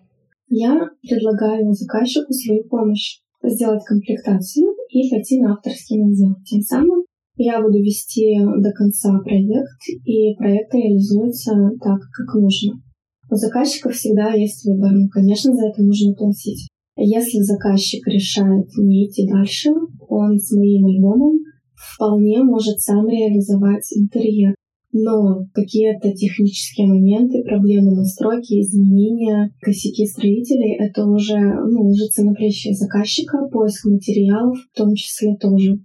Я 0.49 0.91
предлагаю 1.09 1.73
заказчику 1.73 2.33
свою 2.33 2.65
помощь 2.65 3.21
сделать 3.45 3.85
комплектацию 3.85 4.75
и 4.89 5.11
пойти 5.11 5.41
на 5.41 5.55
авторский 5.55 6.03
надзор. 6.03 6.37
Тем 6.45 6.61
самым 6.61 7.05
я 7.37 7.61
буду 7.63 7.79
вести 7.79 8.39
до 8.39 8.73
конца 8.73 9.19
проект, 9.25 9.81
и 10.05 10.35
проект 10.37 10.75
реализуется 10.75 11.53
так, 11.81 12.01
как 12.13 12.35
нужно. 12.35 12.75
У 13.31 13.35
заказчика 13.35 13.89
всегда 13.91 14.33
есть 14.35 14.65
выбор, 14.67 14.93
но, 14.93 15.09
конечно, 15.09 15.55
за 15.55 15.69
это 15.69 15.83
нужно 15.83 16.15
платить. 16.15 16.69
Если 16.97 17.39
заказчик 17.41 18.07
решает 18.07 18.67
не 18.77 19.07
идти 19.07 19.27
дальше, 19.27 19.71
он 20.09 20.39
с 20.39 20.53
моим 20.53 20.85
альбомом 20.85 21.39
вполне 21.75 22.43
может 22.43 22.81
сам 22.81 23.09
реализовать 23.09 23.91
интерьер. 23.97 24.55
Но 24.93 25.47
какие-то 25.55 26.13
технические 26.13 26.87
моменты, 26.87 27.43
проблемы 27.45 27.97
настройки, 27.97 28.61
изменения, 28.61 29.51
косяки 29.61 30.07
строителей— 30.07 30.77
это 30.79 31.07
уже, 31.07 31.39
ну, 31.39 31.89
ложится 31.89 32.23
на 32.23 32.35
плечи 32.35 32.73
заказчика, 32.75 33.49
поиск 33.51 33.87
материалов 33.87 34.59
в 34.59 34.77
том 34.77 34.95
числе 34.95 35.37
тоже. 35.41 35.79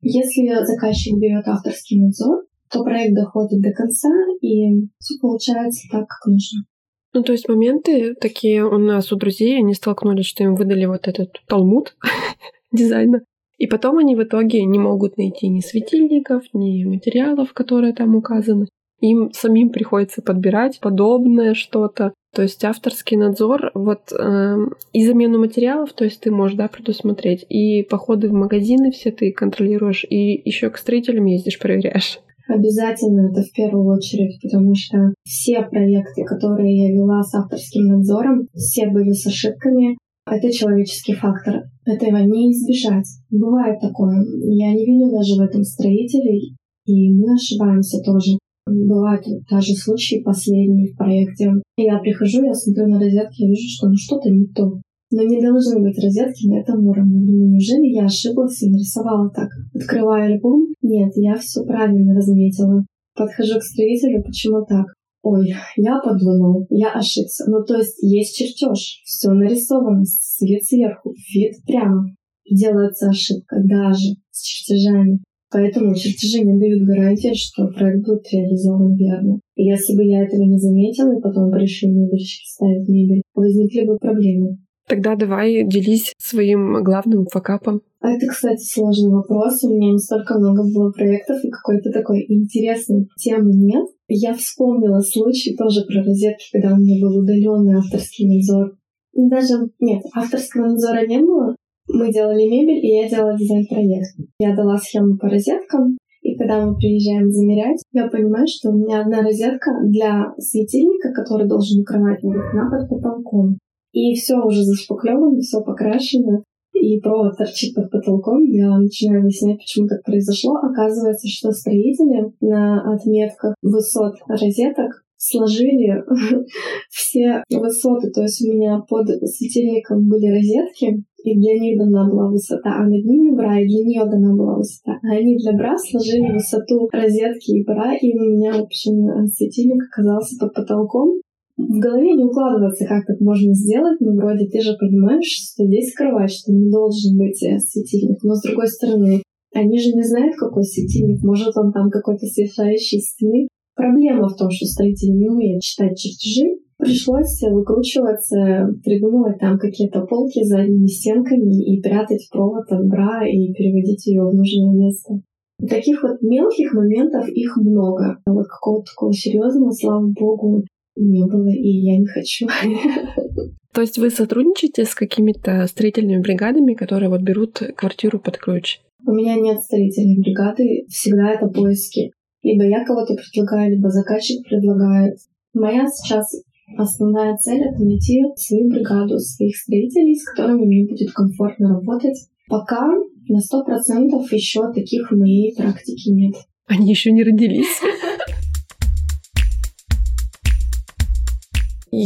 Если 0.00 0.64
заказчик 0.64 1.18
берет 1.18 1.48
авторский 1.48 2.00
надзор, 2.00 2.46
то 2.70 2.84
проект 2.84 3.14
доходит 3.14 3.60
до 3.60 3.72
конца, 3.72 4.10
и 4.40 4.86
все 4.98 5.18
получается 5.20 5.88
так, 5.90 6.06
как 6.06 6.26
нужно. 6.26 6.66
Ну, 7.14 7.22
то 7.22 7.32
есть 7.32 7.48
моменты 7.48 8.14
такие 8.14 8.64
у 8.64 8.78
нас 8.78 9.10
у 9.10 9.16
друзей, 9.16 9.58
они 9.58 9.74
столкнулись, 9.74 10.26
что 10.26 10.44
им 10.44 10.54
выдали 10.54 10.84
вот 10.84 11.08
этот 11.08 11.30
талмуд 11.48 11.96
дизайна. 12.72 13.22
И 13.58 13.66
потом 13.66 13.98
они 13.98 14.16
в 14.16 14.22
итоге 14.22 14.64
не 14.64 14.78
могут 14.78 15.16
найти 15.16 15.48
ни 15.48 15.60
светильников, 15.60 16.42
ни 16.52 16.84
материалов, 16.84 17.52
которые 17.52 17.94
там 17.94 18.14
указаны. 18.14 18.66
Им 19.00 19.30
самим 19.32 19.70
приходится 19.70 20.22
подбирать 20.22 20.80
подобное 20.80 21.54
что-то. 21.54 22.12
То 22.34 22.42
есть 22.42 22.64
авторский 22.64 23.16
надзор, 23.16 23.70
вот 23.74 24.12
э, 24.12 24.56
и 24.92 25.06
замену 25.06 25.38
материалов, 25.38 25.92
то 25.94 26.04
есть 26.04 26.20
ты 26.20 26.30
можешь 26.30 26.56
да, 26.56 26.68
предусмотреть, 26.68 27.46
и 27.48 27.82
походы 27.82 28.28
в 28.28 28.32
магазины 28.32 28.90
все 28.90 29.10
ты 29.10 29.32
контролируешь, 29.32 30.04
и 30.04 30.42
еще 30.44 30.68
к 30.68 30.76
строителям 30.76 31.24
ездишь, 31.24 31.58
проверяешь. 31.58 32.20
Обязательно 32.48 33.30
это 33.30 33.42
в 33.42 33.52
первую 33.52 33.86
очередь, 33.96 34.38
потому 34.42 34.74
что 34.74 35.14
все 35.24 35.62
проекты, 35.62 36.24
которые 36.24 36.76
я 36.76 36.92
вела 36.92 37.22
с 37.22 37.34
авторским 37.34 37.86
надзором, 37.86 38.48
все 38.54 38.86
были 38.88 39.12
с 39.12 39.26
ошибками. 39.26 39.98
Это 40.26 40.52
человеческий 40.52 41.14
фактор. 41.14 41.62
Этого 41.84 42.18
не 42.18 42.50
избежать. 42.50 43.06
Бывает 43.30 43.80
такое. 43.80 44.24
Я 44.50 44.74
не 44.74 44.84
виню 44.84 45.12
даже 45.12 45.36
в 45.36 45.40
этом 45.40 45.62
строителей, 45.62 46.56
и 46.84 47.12
мы 47.14 47.34
ошибаемся 47.34 47.98
тоже. 48.02 48.38
Бывают 48.66 49.24
даже 49.48 49.74
случаи 49.74 50.22
последние 50.24 50.92
в 50.92 50.96
проекте. 50.96 51.52
Я 51.76 51.98
прихожу, 51.98 52.44
я 52.44 52.54
смотрю 52.54 52.88
на 52.88 52.98
розетки, 52.98 53.42
я 53.42 53.48
вижу, 53.48 53.68
что 53.68 53.86
ну 53.86 53.94
что-то 53.96 54.28
не 54.28 54.46
то. 54.46 54.80
Но 55.12 55.22
не 55.22 55.40
должны 55.40 55.80
быть 55.80 56.02
розетки 56.02 56.48
на 56.48 56.58
этом 56.58 56.84
уровне. 56.84 57.20
Неужели 57.20 57.94
я 57.94 58.06
ошиблась 58.06 58.60
и 58.62 58.70
нарисовала 58.70 59.30
так? 59.30 59.48
Открываю 59.72 60.34
альбом. 60.34 60.66
Нет, 60.82 61.12
я 61.14 61.36
все 61.36 61.64
правильно 61.64 62.12
разметила. 62.12 62.84
Подхожу 63.14 63.60
к 63.60 63.62
строителю, 63.62 64.24
почему 64.24 64.64
так? 64.66 64.86
Ой, 65.28 65.52
я 65.76 65.98
подумал, 66.04 66.68
я 66.70 66.92
ошибся. 66.92 67.46
Ну, 67.48 67.64
то 67.64 67.78
есть 67.78 68.00
есть 68.00 68.36
чертеж, 68.36 69.02
все 69.04 69.30
нарисовано, 69.30 70.04
свет 70.04 70.62
сверху, 70.62 71.14
вид 71.34 71.54
прямо. 71.66 72.14
Делается 72.48 73.08
ошибка 73.08 73.56
даже 73.64 74.14
с 74.30 74.44
чертежами. 74.44 75.18
Поэтому 75.50 75.96
чертежи 75.96 76.44
не 76.44 76.60
дают 76.60 76.86
гарантии, 76.86 77.34
что 77.34 77.66
проект 77.66 78.06
будет 78.06 78.32
реализован 78.32 78.94
верно. 78.94 79.40
И 79.56 79.64
если 79.64 79.96
бы 79.96 80.04
я 80.04 80.22
этого 80.22 80.44
не 80.44 80.58
заметила, 80.58 81.18
и 81.18 81.20
потом 81.20 81.50
пришли 81.50 81.88
мебельщики 81.88 82.46
ставить 82.46 82.88
мебель, 82.88 83.22
возникли 83.34 83.84
бы 83.84 83.96
проблемы. 83.96 84.58
Тогда 84.88 85.16
давай 85.16 85.64
делись 85.64 86.14
своим 86.18 86.82
главным 86.84 87.26
факапом. 87.26 87.82
А 88.00 88.12
это, 88.12 88.26
кстати, 88.28 88.62
сложный 88.62 89.10
вопрос. 89.10 89.64
У 89.64 89.74
меня 89.74 89.92
не 89.92 89.98
столько 89.98 90.38
много 90.38 90.62
было 90.62 90.92
проектов, 90.92 91.42
и 91.42 91.50
какой-то 91.50 91.90
такой 91.90 92.24
интересной 92.28 93.08
темы 93.18 93.50
нет. 93.52 93.86
Я 94.06 94.34
вспомнила 94.34 95.00
случай 95.00 95.56
тоже 95.56 95.84
про 95.86 96.04
розетки, 96.04 96.44
когда 96.52 96.74
у 96.74 96.78
меня 96.78 97.04
был 97.04 97.18
удаленный 97.18 97.78
авторский 97.78 98.28
надзор. 98.28 98.76
Даже, 99.12 99.70
нет, 99.80 100.02
авторского 100.14 100.66
надзора 100.66 101.04
не 101.06 101.18
было. 101.18 101.56
Мы 101.88 102.12
делали 102.12 102.48
мебель, 102.48 102.84
и 102.84 102.96
я 102.96 103.08
делала 103.08 103.36
дизайн-проект. 103.36 104.16
Я 104.38 104.54
дала 104.54 104.76
схему 104.76 105.18
по 105.18 105.28
розеткам, 105.28 105.98
и 106.22 106.36
когда 106.36 106.64
мы 106.64 106.76
приезжаем 106.76 107.30
замерять, 107.30 107.82
я 107.92 108.08
понимаю, 108.08 108.46
что 108.48 108.70
у 108.70 108.76
меня 108.76 109.00
одна 109.00 109.22
розетка 109.22 109.70
для 109.84 110.34
светильника, 110.38 111.12
который 111.12 111.48
должен 111.48 111.80
укрывать 111.80 112.22
она 112.22 112.70
под 112.70 112.88
потолком. 112.88 113.58
И 113.96 114.12
все 114.12 114.36
уже 114.44 114.62
зашпаклевано, 114.62 115.40
все 115.40 115.62
покрашено, 115.62 116.44
и 116.74 117.00
провод 117.00 117.38
торчит 117.38 117.74
под 117.74 117.90
потолком. 117.90 118.42
Я 118.42 118.76
начинаю 118.76 119.22
выяснять, 119.22 119.56
почему 119.56 119.88
так 119.88 120.02
произошло. 120.02 120.56
Оказывается, 120.56 121.26
что 121.28 121.50
строители 121.50 122.30
на 122.42 122.92
отметках 122.92 123.54
высот 123.62 124.16
розеток 124.28 125.02
сложили 125.16 126.04
все 126.90 127.42
высоты. 127.48 128.10
То 128.10 128.20
есть 128.20 128.44
у 128.44 128.52
меня 128.52 128.82
под 128.86 129.08
светильником 129.08 130.06
были 130.10 130.26
розетки, 130.26 131.02
и 131.24 131.40
для 131.40 131.58
них 131.58 131.78
дана 131.78 132.06
была 132.06 132.28
высота, 132.28 132.76
а 132.76 132.82
над 132.82 133.02
ними 133.02 133.34
бра, 133.34 133.58
и 133.58 133.66
для 133.66 133.82
нее 133.82 134.04
дана 134.04 134.36
была 134.36 134.58
высота. 134.58 134.98
А 135.02 135.16
они 135.16 135.38
для 135.38 135.54
бра 135.54 135.74
сложили 135.78 136.34
высоту 136.34 136.86
розетки 136.92 137.52
и 137.52 137.64
бра, 137.64 137.94
и 137.96 138.12
у 138.12 138.36
меня, 138.36 138.52
в 138.52 138.64
общем, 138.64 139.26
светильник 139.26 139.84
оказался 139.90 140.36
под 140.38 140.52
потолком 140.52 141.22
в 141.56 141.78
голове 141.78 142.12
не 142.12 142.24
укладывается, 142.24 142.84
как 142.86 143.06
так 143.06 143.18
можно 143.20 143.54
сделать, 143.54 143.98
но 144.00 144.12
вроде 144.14 144.46
ты 144.46 144.60
же 144.60 144.76
понимаешь, 144.78 145.24
что 145.24 145.64
здесь 145.64 145.90
скрывать, 145.90 146.30
что 146.30 146.52
не 146.52 146.70
должен 146.70 147.16
быть 147.16 147.42
э, 147.42 147.58
светильник. 147.58 148.22
Но 148.22 148.34
с 148.34 148.42
другой 148.42 148.68
стороны, 148.68 149.22
они 149.54 149.78
же 149.80 149.92
не 149.92 150.02
знают, 150.02 150.36
какой 150.36 150.64
светильник. 150.64 151.22
Может, 151.22 151.56
он 151.56 151.72
там 151.72 151.88
какой-то 151.88 152.26
светящий 152.26 153.00
стены. 153.00 153.48
Проблема 153.74 154.28
в 154.28 154.36
том, 154.36 154.50
что 154.50 154.66
строители 154.66 155.10
не 155.10 155.28
умеют 155.28 155.62
читать 155.62 155.96
чертежи. 155.96 156.58
Пришлось 156.78 157.40
выкручиваться, 157.50 158.68
придумывать 158.84 159.38
там 159.38 159.58
какие-то 159.58 160.02
полки 160.02 160.44
с 160.44 160.48
задними 160.48 160.86
стенками 160.86 161.74
и 161.74 161.80
прятать 161.80 162.28
провод 162.30 162.70
от 162.70 162.86
бра 162.86 163.26
и 163.26 163.52
переводить 163.54 164.06
ее 164.06 164.24
в 164.24 164.34
нужное 164.34 164.74
место. 164.74 165.22
Таких 165.66 166.02
вот 166.02 166.20
мелких 166.20 166.74
моментов 166.74 167.28
их 167.28 167.56
много. 167.56 168.18
А 168.26 168.32
вот 168.32 168.46
какого-то 168.46 168.90
такого 168.92 169.14
серьезного, 169.14 169.70
слава 169.70 170.06
богу, 170.06 170.64
не 170.96 171.24
было, 171.26 171.48
и 171.48 171.68
я 171.68 171.98
не 171.98 172.06
хочу. 172.06 172.46
То 173.72 173.82
есть 173.82 173.98
вы 173.98 174.10
сотрудничаете 174.10 174.84
с 174.84 174.94
какими-то 174.94 175.66
строительными 175.66 176.22
бригадами, 176.22 176.74
которые 176.74 177.10
вот 177.10 177.20
берут 177.20 177.60
квартиру 177.76 178.18
под 178.18 178.38
ключ? 178.38 178.80
У 179.06 179.12
меня 179.12 179.36
нет 179.36 179.60
строительной 179.60 180.18
бригады, 180.18 180.86
всегда 180.88 181.32
это 181.32 181.46
поиски. 181.46 182.10
Либо 182.42 182.64
я 182.64 182.84
кого-то 182.84 183.14
предлагаю, 183.14 183.72
либо 183.72 183.90
заказчик 183.90 184.46
предлагает. 184.48 185.18
Моя 185.52 185.86
сейчас 185.88 186.32
основная 186.76 187.36
цель— 187.36 187.60
это 187.64 187.82
найти 187.84 188.22
свою 188.36 188.70
бригаду, 188.70 189.18
своих 189.18 189.56
строителей, 189.56 190.16
с 190.16 190.24
которыми 190.24 190.64
мне 190.64 190.86
будет 190.88 191.12
комфортно 191.12 191.68
работать. 191.68 192.18
Пока 192.48 192.88
на 193.28 193.40
сто 193.40 193.64
процентов 193.64 194.32
еще 194.32 194.72
таких 194.72 195.10
в 195.10 195.16
моей 195.16 195.54
практике 195.56 196.12
нет. 196.12 196.34
Они 196.66 196.90
еще 196.90 197.12
не 197.12 197.22
родились. 197.22 197.80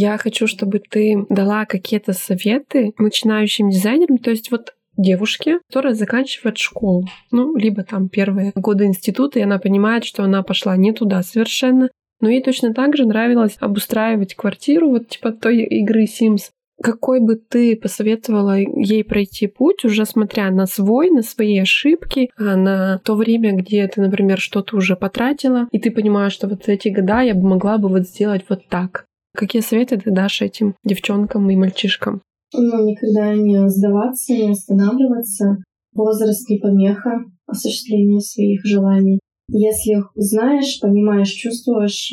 Я 0.02 0.16
хочу, 0.16 0.46
чтобы 0.46 0.78
ты 0.78 1.26
дала 1.28 1.66
какие-то 1.66 2.14
советы 2.14 2.94
начинающим 2.96 3.68
дизайнерам. 3.68 4.16
То 4.16 4.30
есть 4.30 4.50
вот 4.50 4.72
девушке, 4.96 5.58
которая 5.68 5.92
заканчивает 5.92 6.56
школу, 6.56 7.06
ну, 7.30 7.54
либо 7.54 7.84
там 7.84 8.08
первые 8.08 8.52
годы 8.54 8.86
института, 8.86 9.38
и 9.38 9.42
она 9.42 9.58
понимает, 9.58 10.04
что 10.04 10.22
она 10.22 10.42
пошла 10.42 10.74
не 10.78 10.92
туда 10.92 11.22
совершенно, 11.22 11.90
но 12.22 12.30
ей 12.30 12.42
точно 12.42 12.72
так 12.72 12.96
же 12.96 13.04
нравилось 13.04 13.58
обустраивать 13.60 14.34
квартиру, 14.34 14.88
вот 14.88 15.08
типа 15.08 15.32
той 15.32 15.64
игры 15.64 16.04
Sims. 16.04 16.48
Какой 16.82 17.20
бы 17.20 17.36
ты 17.36 17.76
посоветовала 17.76 18.56
ей 18.56 19.04
пройти 19.04 19.48
путь, 19.48 19.84
уже 19.84 20.06
смотря 20.06 20.50
на 20.50 20.64
свой, 20.64 21.10
на 21.10 21.20
свои 21.20 21.58
ошибки, 21.58 22.30
а 22.38 22.56
на 22.56 23.00
то 23.04 23.16
время, 23.16 23.52
где 23.52 23.86
ты, 23.86 24.00
например, 24.00 24.38
что-то 24.38 24.78
уже 24.78 24.96
потратила, 24.96 25.68
и 25.72 25.78
ты 25.78 25.90
понимаешь, 25.90 26.32
что 26.32 26.48
вот 26.48 26.70
эти 26.70 26.88
года 26.88 27.20
я 27.20 27.34
бы 27.34 27.46
могла 27.46 27.76
бы 27.76 27.90
вот 27.90 28.04
сделать 28.04 28.46
вот 28.48 28.66
так. 28.70 29.04
Какие 29.34 29.62
советы 29.62 29.98
ты 29.98 30.10
дашь 30.10 30.42
этим 30.42 30.74
девчонкам 30.84 31.48
и 31.50 31.56
мальчишкам? 31.56 32.22
Ну, 32.52 32.84
никогда 32.84 33.34
не 33.34 33.68
сдаваться, 33.68 34.32
не 34.32 34.50
останавливаться. 34.50 35.58
Возраст 35.94 36.48
не 36.48 36.58
помеха 36.58 37.24
осуществлению 37.46 38.20
своих 38.20 38.64
желаний. 38.64 39.20
Если 39.48 40.02
знаешь, 40.14 40.78
понимаешь, 40.80 41.30
чувствуешь, 41.30 42.12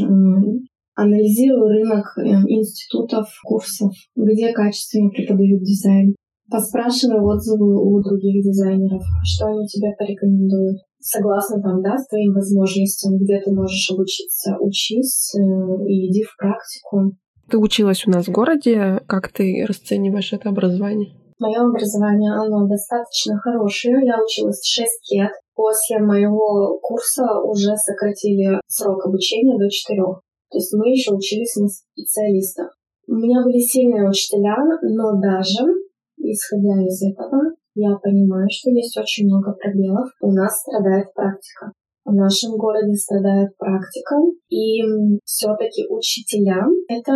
анализируй 0.95 1.69
рынок 1.73 2.17
э, 2.17 2.23
институтов, 2.47 3.27
курсов, 3.43 3.93
где 4.15 4.51
качественно 4.51 5.09
преподают 5.09 5.61
дизайн. 5.61 6.15
Поспрашивай 6.49 7.19
отзывы 7.19 7.77
у 7.77 8.01
других 8.01 8.43
дизайнеров, 8.43 9.03
что 9.23 9.47
они 9.47 9.67
тебе 9.67 9.93
порекомендуют. 9.97 10.79
Согласно 11.09 11.61
там, 11.61 11.81
да, 11.81 11.97
с 11.97 12.05
твоим 12.09 12.33
возможностям, 12.33 13.17
где 13.17 13.39
ты 13.39 13.49
можешь 13.53 13.89
обучиться, 13.91 14.57
учись 14.59 15.33
э, 15.35 15.39
и 15.87 16.11
иди 16.11 16.23
в 16.23 16.35
практику. 16.35 17.15
Ты 17.49 17.57
училась 17.57 18.05
у 18.05 18.11
нас 18.11 18.27
в 18.27 18.31
городе. 18.31 18.99
Как 19.07 19.31
ты 19.31 19.63
расцениваешь 19.65 20.33
это 20.33 20.49
образование? 20.49 21.15
Мое 21.39 21.61
образование, 21.63 22.33
оно 22.33 22.67
достаточно 22.67 23.37
хорошее. 23.37 24.05
Я 24.05 24.21
училась 24.21 24.59
6 24.65 24.87
лет. 25.13 25.31
После 25.55 25.99
моего 25.99 26.77
курса 26.79 27.23
уже 27.41 27.77
сократили 27.77 28.59
срок 28.67 29.05
обучения 29.05 29.57
до 29.57 29.69
4. 29.69 30.01
То 30.03 30.57
есть 30.57 30.73
мы 30.73 30.89
еще 30.89 31.13
учились 31.13 31.55
на 31.55 31.69
специалистов. 31.69 32.67
У 33.07 33.13
меня 33.13 33.45
были 33.45 33.59
сильные 33.59 34.09
учителя, 34.09 34.57
но 34.81 35.13
даже 35.21 35.87
исходя 36.17 36.83
из 36.83 37.01
этого, 37.01 37.55
я 37.77 37.95
понимаю, 37.97 38.47
что 38.49 38.71
есть 38.71 38.97
очень 38.97 39.27
много 39.27 39.53
пробелов. 39.53 40.09
У 40.21 40.31
нас 40.31 40.59
страдает 40.61 41.13
практика. 41.13 41.71
В 42.05 42.13
нашем 42.13 42.57
городе 42.57 42.95
страдает 42.95 43.55
практика, 43.57 44.15
и 44.49 44.81
все-таки 45.25 45.85
учителя— 45.89 46.65
это 46.87 47.13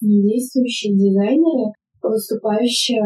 не 0.00 0.22
действующие 0.22 0.96
дизайнеры, 0.96 1.72
выступающие 2.02 3.02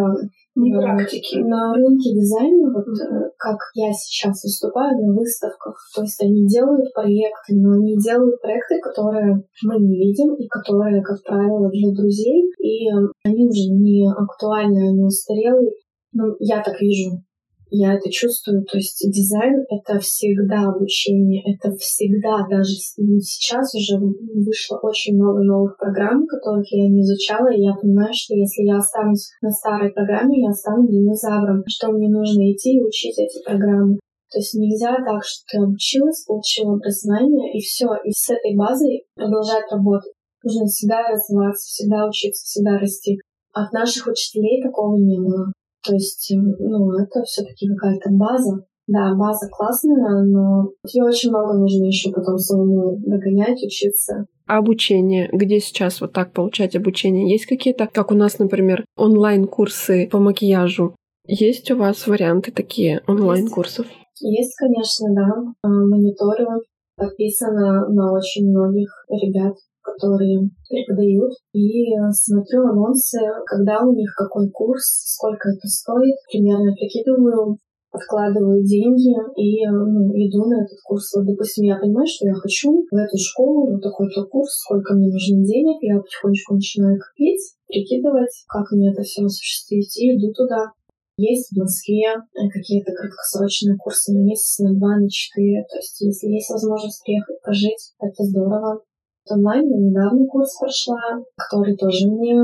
не 0.55 0.73
практики. 0.73 1.39
На 1.39 1.75
рынке 1.75 2.15
дизайна, 2.15 2.73
вот 2.73 2.87
mm-hmm. 2.87 3.31
как 3.39 3.59
я 3.75 3.93
сейчас 3.93 4.43
выступаю 4.43 4.99
на 4.99 5.15
выставках, 5.15 5.77
то 5.95 6.03
есть 6.03 6.21
они 6.23 6.47
делают 6.47 6.93
проекты, 6.93 7.55
но 7.55 7.75
они 7.75 7.97
делают 7.99 8.41
проекты, 8.41 8.81
которые 8.83 9.43
мы 9.63 9.77
не 9.79 9.99
видим 9.99 10.35
и 10.35 10.49
которые, 10.49 11.03
как 11.03 11.23
правило, 11.23 11.71
для 11.71 11.93
друзей, 11.93 12.51
и 12.59 12.89
они 13.25 13.47
уже 13.47 13.71
не 13.71 14.09
актуальны, 14.11 14.91
они 14.91 15.05
устарелые. 15.05 15.73
Ну, 16.13 16.37
я 16.41 16.63
так 16.63 16.81
вижу. 16.81 17.23
Я 17.71 17.95
это 17.95 18.11
чувствую. 18.11 18.65
То 18.65 18.79
есть 18.79 19.05
дизайн— 19.13 19.65
это 19.69 19.99
всегда 20.01 20.69
обучение, 20.69 21.43
это 21.45 21.77
всегда, 21.77 22.47
даже 22.49 22.73
сейчас 22.73 23.75
уже 23.75 23.99
вышло 24.01 24.79
очень 24.83 25.17
много 25.17 25.43
новых 25.43 25.77
программ, 25.77 26.27
которых 26.27 26.65
я 26.73 26.89
не 26.89 27.03
изучала, 27.03 27.53
и 27.53 27.61
я 27.61 27.75
понимаю, 27.75 28.11
что 28.13 28.35
если 28.35 28.63
я 28.63 28.79
останусь 28.79 29.29
на 29.43 29.51
старой 29.51 29.93
программе, 29.93 30.43
я 30.43 30.53
стану 30.53 30.89
динозавром. 30.89 31.63
Что 31.69 31.93
мне 31.93 32.09
нужно 32.09 32.51
идти 32.51 32.79
и 32.79 32.83
учить 32.83 33.19
эти 33.19 33.45
программы. 33.45 33.99
То 34.31 34.39
есть 34.39 34.55
нельзя 34.55 34.97
так, 35.05 35.25
что 35.25 35.45
ты 35.51 35.59
обучилась, 35.59 36.25
получила 36.25 36.75
образование, 36.75 37.53
и 37.57 37.61
все, 37.61 37.87
и 38.05 38.11
с 38.13 38.29
этой 38.31 38.57
базой 38.57 39.05
продолжать 39.15 39.65
работать. 39.71 40.13
Нужно 40.43 40.67
всегда 40.67 41.03
развиваться, 41.09 41.67
всегда 41.67 42.07
учиться, 42.07 42.45
всегда 42.45 42.79
расти. 42.79 43.19
От 43.53 43.73
наших 43.73 44.07
учителей 44.07 44.63
такого 44.63 44.97
не 44.97 45.19
было. 45.19 45.53
То 45.85 45.95
есть, 45.95 46.33
ну, 46.35 46.93
это 46.93 47.23
все-таки 47.25 47.69
какая-то 47.69 48.11
база. 48.11 48.65
Да, 48.87 49.15
база 49.15 49.49
классная, 49.51 50.23
но 50.25 50.71
тебе 50.87 51.05
очень 51.05 51.29
много 51.29 51.53
нужно 51.59 51.85
еще 51.85 52.11
потом 52.11 52.39
самому 52.39 52.97
догонять, 53.05 53.63
учиться. 53.63 54.27
А 54.47 54.57
обучение? 54.57 55.29
Где 55.31 55.61
сейчас 55.61 56.01
вот 56.01 56.15
так 56.15 56.33
получать 56.33 56.75
обучение? 56.75 57.31
Есть 57.31 57.45
какие-то, 57.45 57.87
как 57.87 58.11
у 58.11 58.15
нас, 58.15 58.39
например, 58.39 58.87
онлайн-курсы 58.97 60.09
по 60.11 60.19
макияжу? 60.19 60.95
Есть 61.27 61.71
у 61.71 61.77
вас 61.77 62.07
варианты 62.07 62.51
такие 62.51 63.03
онлайн-курсов? 63.07 63.87
Есть, 64.21 64.57
конечно, 64.57 65.15
да. 65.15 65.53
А, 65.63 65.69
мониторю. 65.69 66.63
Подписано 66.97 67.89
на 67.91 68.13
очень 68.15 68.49
многих 68.49 68.91
ребят, 69.11 69.55
которые 69.99 70.49
преподают, 70.71 71.33
и 71.53 71.91
э, 71.91 72.11
смотрю 72.13 72.63
анонсы, 72.71 73.19
когда 73.47 73.83
у 73.83 73.93
них 73.93 74.15
какой 74.17 74.49
курс, 74.51 74.85
сколько 75.19 75.51
это 75.51 75.67
стоит, 75.67 76.15
примерно 76.31 76.73
прикидываю, 76.73 77.59
откладываю 77.91 78.63
деньги 78.63 79.11
и 79.35 79.67
э, 79.67 79.71
ну, 79.71 80.15
иду 80.15 80.47
на 80.47 80.63
этот 80.63 80.79
курс. 80.85 81.13
Вот, 81.15 81.27
допустим, 81.27 81.65
я 81.65 81.77
понимаю, 81.77 82.07
что 82.07 82.29
я 82.29 82.35
хочу 82.35 82.71
в 82.71 82.95
эту 82.95 83.19
школу, 83.19 83.73
вот 83.73 83.83
такой-то 83.83 84.25
курс, 84.25 84.63
сколько 84.63 84.95
мне 84.95 85.11
нужно 85.11 85.45
денег, 85.45 85.83
я 85.83 85.99
потихонечку 85.99 86.55
начинаю 86.55 86.99
копить, 86.99 87.59
прикидывать, 87.67 88.45
как 88.49 88.71
мне 88.73 88.93
это 88.93 89.03
все 89.03 89.25
осуществить, 89.25 89.97
и 89.99 90.17
иду 90.17 90.33
туда. 90.33 90.73
Есть 91.19 91.51
в 91.51 91.59
Москве 91.59 92.15
э, 92.15 92.49
какие-то 92.49 92.93
краткосрочные 92.93 93.77
курсы 93.77 94.13
на 94.13 94.23
месяц, 94.23 94.61
на 94.61 94.73
два, 94.79 94.97
на 94.97 95.11
четыре. 95.11 95.65
То 95.69 95.77
есть, 95.77 96.01
если 96.01 96.29
есть 96.29 96.49
возможность 96.49 97.03
приехать 97.03 97.43
пожить, 97.43 97.93
это 97.99 98.23
здорово 98.23 98.83
онлайн. 99.31 99.65
Я 99.69 99.79
недавно 99.79 100.27
курс 100.27 100.59
прошла, 100.59 101.23
который 101.37 101.77
тоже 101.77 102.09
мне 102.09 102.37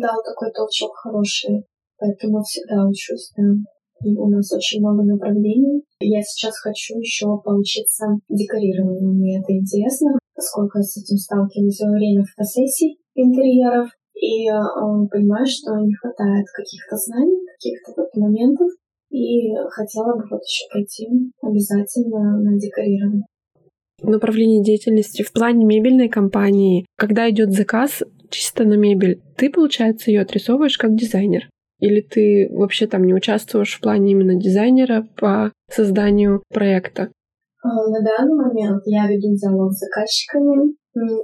дал 0.00 0.18
такой 0.24 0.50
толчок 0.52 0.94
хороший. 0.96 1.64
Поэтому 1.98 2.42
всегда 2.42 2.86
учусь, 2.88 3.32
да. 3.36 3.44
И 4.04 4.16
у 4.16 4.26
нас 4.26 4.52
очень 4.52 4.80
много 4.80 5.04
направлений. 5.04 5.84
Я 6.00 6.20
сейчас 6.22 6.58
хочу 6.58 6.98
еще 6.98 7.26
поучиться 7.44 8.06
декорированию. 8.28 9.14
Мне 9.14 9.38
это 9.38 9.52
интересно, 9.52 10.18
поскольку 10.34 10.78
я 10.78 10.82
с 10.82 10.96
этим 10.96 11.16
сталкиваюсь 11.16 11.80
во 11.80 11.92
время 11.92 12.24
фотосессий 12.24 12.98
интерьеров. 13.14 13.88
И 14.18 14.48
э, 14.48 14.54
понимаю, 15.10 15.46
что 15.46 15.78
не 15.78 15.94
хватает 15.94 16.46
каких-то 16.54 16.96
знаний, 16.96 17.46
каких-то 17.54 17.92
вот 17.96 18.10
моментов. 18.16 18.68
И 19.10 19.54
хотела 19.70 20.16
бы 20.16 20.24
вот 20.30 20.42
еще 20.42 20.66
пойти 20.72 21.06
обязательно 21.42 22.40
на 22.40 22.58
декорирование 22.58 23.26
направлении 24.10 24.62
деятельности 24.62 25.22
в 25.22 25.32
плане 25.32 25.64
мебельной 25.64 26.08
компании, 26.08 26.86
когда 26.96 27.28
идет 27.30 27.52
заказ 27.52 28.02
чисто 28.30 28.64
на 28.64 28.74
мебель, 28.74 29.20
ты, 29.36 29.50
получается, 29.50 30.10
ее 30.10 30.22
отрисовываешь 30.22 30.78
как 30.78 30.94
дизайнер? 30.94 31.48
Или 31.78 32.00
ты 32.00 32.48
вообще 32.52 32.86
там 32.86 33.04
не 33.04 33.14
участвуешь 33.14 33.74
в 33.74 33.80
плане 33.80 34.12
именно 34.12 34.34
дизайнера 34.34 35.06
по 35.16 35.52
созданию 35.68 36.42
проекта? 36.48 37.10
А, 37.62 37.68
на 37.68 38.00
данный 38.00 38.36
момент 38.36 38.82
я 38.86 39.06
веду 39.08 39.34
диалог 39.34 39.72
с 39.72 39.78
заказчиками, 39.78 40.74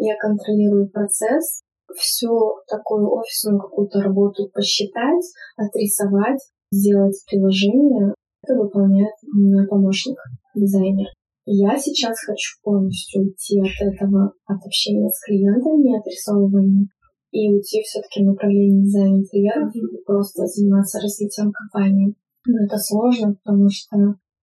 я 0.00 0.16
контролирую 0.16 0.88
процесс, 0.90 1.62
всю 1.96 2.56
такую 2.68 3.10
офисную 3.10 3.60
какую-то 3.60 4.00
работу 4.00 4.50
посчитать, 4.52 5.24
отрисовать, 5.56 6.40
сделать 6.70 7.22
приложение. 7.30 8.14
Это 8.42 8.54
выполняет 8.54 9.14
меня 9.22 9.66
помощник, 9.68 10.18
дизайнер. 10.54 11.06
Я 11.50 11.78
сейчас 11.78 12.20
хочу 12.20 12.60
полностью 12.62 13.22
уйти 13.22 13.58
от 13.58 13.72
этого, 13.80 14.34
от 14.44 14.60
общения 14.66 15.08
с 15.08 15.24
клиентами, 15.24 15.98
отрисовывания, 15.98 16.88
и 17.30 17.48
уйти 17.48 17.80
все-таки 17.84 18.20
в 18.20 18.26
направлении 18.26 18.84
дизайна 18.84 19.16
интерьеров 19.16 19.74
и 19.74 19.80
просто 20.04 20.44
заниматься 20.44 21.00
развитием 21.00 21.50
компании. 21.50 22.14
Но 22.46 22.66
это 22.66 22.76
сложно, 22.76 23.34
потому 23.42 23.70
что 23.70 23.96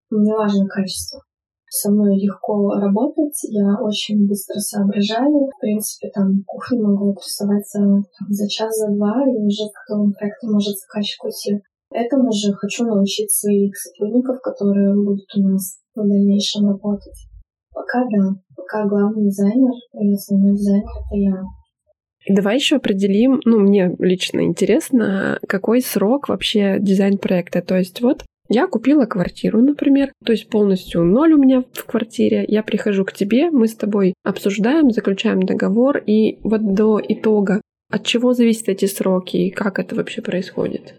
мне 0.10 0.34
важно 0.34 0.65
качество. 0.68 1.22
Со 1.70 1.91
мной 1.91 2.18
легко 2.18 2.74
работать, 2.74 3.38
я 3.44 3.77
очень 3.84 4.27
быстро 4.27 4.60
соображаю. 4.60 5.46
В 5.46 5.60
принципе, 5.60 6.10
там 6.10 6.42
кухню 6.48 6.82
могу 6.82 7.12
отрисовать 7.12 7.69
за, 7.69 8.02
за 8.29 8.50
час, 8.50 8.75
за 8.77 8.90
два, 8.96 9.21
и 9.29 9.46
уже 9.46 9.69
к 9.69 9.77
готовым 9.86 10.13
проекту 10.13 10.48
может 10.48 10.73
заказчик 10.79 11.23
уйти. 11.23 11.62
Этому 11.96 12.29
же 12.33 12.52
хочу 12.54 12.83
научить 12.83 13.31
своих 13.31 13.71
сотрудников, 13.77 14.41
которые 14.41 14.93
будут 14.93 15.33
у 15.37 15.48
нас 15.48 15.77
в 15.96 16.06
дальнейшем 16.06 16.67
работать. 16.67 17.27
Пока 17.73 18.04
да. 18.12 18.35
Пока 18.58 18.85
главный 18.85 19.27
дизайнер 19.27 19.71
и 19.93 20.13
основной 20.13 20.58
дизайнер— 20.58 20.83
это 21.06 21.15
я. 21.17 22.35
Давай 22.35 22.56
еще 22.56 22.77
определим, 22.77 23.39
ну, 23.46 23.60
мне 23.60 23.96
лично 24.00 24.41
интересно, 24.41 25.39
какой 25.48 25.81
срок 25.81 26.27
вообще 26.27 26.79
дизайн-проекта. 26.81 27.62
То 27.62 27.77
есть 27.77 28.02
вот 28.02 28.25
я 28.50 28.67
купила 28.67 29.06
квартиру, 29.06 29.62
например, 29.62 30.12
то 30.25 30.33
есть 30.33 30.50
полностью 30.50 31.04
ноль 31.06 31.33
у 31.33 31.37
меня 31.37 31.63
в 31.71 31.85
квартире. 31.85 32.43
Я 32.46 32.62
прихожу 32.63 33.06
к 33.06 33.13
тебе, 33.13 33.52
мы 33.52 33.69
с 33.69 33.75
тобой 33.75 34.15
обсуждаем, 34.23 34.91
заключаем 34.91 35.43
договор, 35.43 35.98
и 35.98 36.39
вот 36.43 36.73
до 36.73 37.00
итога 37.02 37.62
От 37.89 38.04
чего 38.04 38.33
зависят 38.33 38.67
эти 38.67 38.85
сроки 38.85 39.37
и 39.37 39.50
как 39.52 39.79
это 39.79 39.96
вообще 39.96 40.21
происходит? 40.21 40.96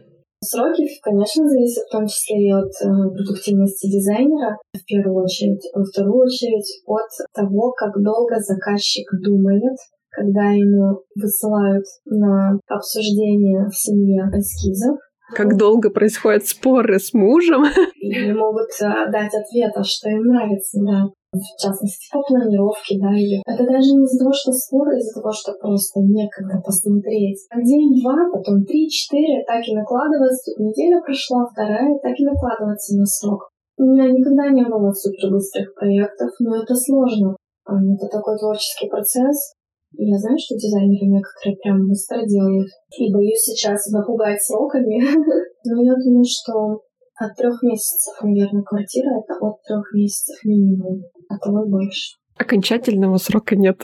Сроки, 0.46 0.86
конечно, 1.02 1.48
зависят 1.48 1.84
в 1.88 1.92
том 1.92 2.06
числе 2.06 2.48
и 2.48 2.52
от 2.52 2.70
э, 2.70 2.86
продуктивности 2.86 3.90
дизайнера, 3.90 4.58
в 4.72 4.84
первую 4.86 5.24
очередь. 5.24 5.62
Во 5.74 5.82
вторую 5.84 6.26
очередь 6.26 6.82
от 6.86 7.10
того, 7.34 7.72
как 7.72 8.00
долго 8.00 8.38
заказчик 8.38 9.08
думает, 9.24 9.76
когда 10.10 10.50
ему 10.50 11.02
высылают 11.16 11.84
на 12.04 12.58
обсуждение 12.68 13.66
в 13.68 13.74
семье 13.74 14.30
эскизов. 14.38 14.98
Как 15.34 15.56
долго 15.56 15.90
происходят 15.90 16.46
споры 16.46 17.00
с 17.00 17.12
мужем. 17.12 17.64
И 18.00 18.32
могут 18.32 18.70
э, 18.80 19.10
дать 19.10 19.34
ответ, 19.34 19.72
а 19.74 19.82
что 19.82 20.08
им 20.10 20.22
нравится, 20.22 20.78
да 20.80 21.10
в 21.38 21.60
частности, 21.60 22.08
по 22.12 22.22
планировке, 22.22 22.98
да, 23.00 23.12
или 23.12 23.42
это 23.44 23.64
даже 23.64 23.92
не 23.92 24.04
из-за 24.04 24.24
того, 24.24 24.32
что 24.32 24.52
спор, 24.52 24.88
а 24.88 24.96
из-за 24.96 25.20
того, 25.20 25.32
что 25.32 25.52
просто 25.60 26.00
некогда 26.00 26.60
посмотреть. 26.64 27.44
День-два, 27.52 28.32
потом 28.32 28.64
три-четыре, 28.64 29.44
так 29.46 29.60
и 29.66 29.74
накладывается, 29.74 30.52
тут 30.52 30.66
неделя 30.66 31.00
прошла, 31.02 31.46
вторая, 31.46 31.98
так 32.02 32.14
и 32.18 32.24
накладывается 32.24 32.96
на 32.96 33.06
срок. 33.06 33.50
У 33.78 33.84
меня 33.84 34.08
никогда 34.08 34.48
не 34.48 34.64
было 34.64 34.90
супер 34.90 35.30
быстрых 35.30 35.74
проектов, 35.74 36.30
но 36.40 36.56
это 36.62 36.74
сложно. 36.74 37.36
Это 37.66 38.08
такой 38.08 38.38
творческий 38.38 38.88
процесс. 38.88 39.52
Я 39.98 40.16
знаю, 40.18 40.36
что 40.38 40.56
дизайнеры 40.56 41.06
некоторые 41.06 41.56
прям 41.56 41.86
быстро 41.88 42.24
делают. 42.24 42.68
И 42.96 43.12
боюсь 43.12 43.40
сейчас 43.40 43.86
напугать 43.88 44.42
сроками. 44.42 45.00
Но 45.64 45.82
я 45.82 45.94
думаю, 45.96 46.24
что 46.24 46.80
от 47.18 47.34
трех 47.36 47.62
месяцев, 47.62 48.14
наверное, 48.22 48.62
квартира— 48.62 49.08
это 49.24 49.34
от 49.40 49.62
трех 49.62 49.92
месяцев 49.94 50.36
минимум, 50.44 51.02
а 51.28 51.38
того 51.38 51.64
и 51.64 51.70
больше. 51.70 52.16
Окончательного 52.38 53.16
срока 53.16 53.56
нет. 53.56 53.82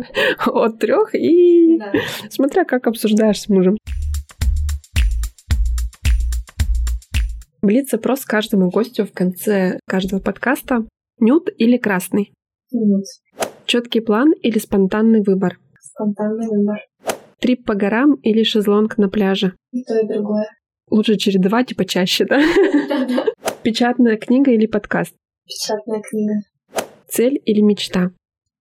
От 0.46 0.78
трех 0.78 1.14
и 1.14 1.78
смотря 2.28 2.66
как 2.66 2.86
обсуждаешь 2.86 3.40
с 3.40 3.48
мужем. 3.48 3.78
Блиц-опрос 7.62 8.26
каждому 8.26 8.68
гостю 8.68 9.06
в 9.06 9.12
конце 9.12 9.78
каждого 9.86 10.20
подкаста. 10.20 10.86
Нюд 11.18 11.48
или 11.56 11.78
красный? 11.78 12.34
Нюд. 12.72 13.04
Четкий 13.64 14.00
план 14.00 14.32
или 14.42 14.58
спонтанный 14.58 15.22
выбор? 15.22 15.58
Спонтанный 15.80 16.46
выбор. 16.46 16.80
Трип 17.40 17.64
по 17.64 17.74
горам 17.74 18.16
или 18.16 18.42
шезлонг 18.42 18.98
на 18.98 19.08
пляже? 19.08 19.54
И 19.72 19.82
то, 19.82 19.98
и 19.98 20.06
другое. 20.06 20.46
Лучше 20.90 21.16
чередовать 21.16 21.72
и 21.72 21.74
почаще, 21.74 22.24
да? 22.24 22.40
Да-да. 22.88 23.24
Печатная 23.62 24.16
книга 24.16 24.50
или 24.50 24.66
подкаст? 24.66 25.14
Печатная 25.46 26.02
книга. 26.02 26.34
Цель 27.08 27.40
или 27.44 27.60
мечта? 27.60 28.10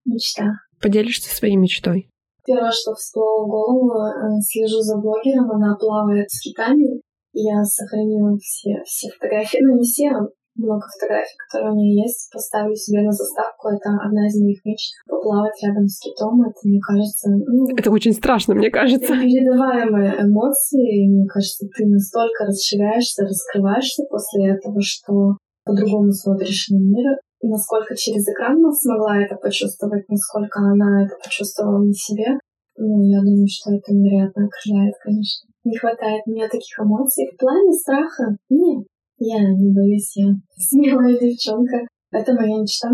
Мечта. 0.06 0.60
Поделишься 0.82 1.34
своей 1.34 1.56
мечтой? 1.56 2.10
Первое, 2.46 2.72
что 2.72 2.94
всплыло 2.94 3.46
в 3.46 3.50
голову, 3.50 3.92
э, 3.92 4.42
слежу 4.42 4.80
за 4.82 4.98
блогером, 4.98 5.52
она 5.52 5.76
плавает 5.78 6.30
с 6.30 6.42
китами. 6.42 7.02
Я 7.32 7.64
сохранила 7.64 8.38
все, 8.38 8.84
все 8.86 9.10
фотографии, 9.10 9.60
ну 9.62 9.78
не 9.78 9.84
все, 9.84 10.12
много 10.56 10.86
фотографий, 10.94 11.38
которые 11.48 11.74
у 11.74 11.76
меня 11.76 12.04
есть, 12.04 12.30
поставлю 12.32 12.76
себе 12.76 13.02
на 13.02 13.12
заставку. 13.12 13.70
Это 13.70 13.90
одна 14.04 14.28
из 14.28 14.40
моих 14.42 14.64
мечт. 14.66 14.94
Поплавать 15.08 15.58
рядом 15.64 15.88
с 15.88 16.00
китом, 16.00 16.42
это, 16.44 16.60
мне 16.64 16.80
кажется... 16.80 17.30
Ну, 17.30 17.68
это 17.76 17.92
очень 17.92 18.14
страшно, 18.14 18.56
мне 18.56 18.70
кажется. 18.70 19.14
Передаваемые 19.14 20.22
эмоции. 20.22 21.10
Мне 21.10 21.26
кажется, 21.28 21.66
ты 21.76 21.86
настолько 21.88 22.46
расширяешься, 22.46 23.24
раскрываешься 23.24 24.04
после 24.10 24.54
этого, 24.54 24.80
что 24.82 25.38
по-другому 25.66 26.12
смотришь 26.12 26.70
на 26.70 26.78
мир. 26.78 27.18
Насколько 27.42 27.96
через 27.96 28.24
экран 28.28 28.58
она 28.58 28.72
смогла 28.72 29.18
это 29.20 29.36
почувствовать, 29.36 30.08
насколько 30.08 30.60
она 30.60 31.04
это 31.04 31.16
почувствовала 31.22 31.84
на 31.84 31.94
себе. 31.94 32.40
Ну, 32.78 33.04
я 33.04 33.20
думаю, 33.20 33.48
что 33.50 33.74
это 33.74 33.94
невероятно 33.94 34.48
окрыляет, 34.48 34.96
конечно. 35.04 35.50
Не 35.64 35.78
хватает 35.78 36.26
мне 36.26 36.48
таких 36.48 36.80
эмоций. 36.80 37.30
В 37.34 37.38
плане 37.38 37.72
страха 37.74 38.38
нет. 38.50 38.86
Я 39.26 39.40
не 39.54 39.72
боюсь, 39.74 40.18
я 40.18 40.34
смелая 40.58 41.18
девчонка. 41.18 41.88
Это 42.12 42.34
моя 42.34 42.62
мечта. 42.62 42.90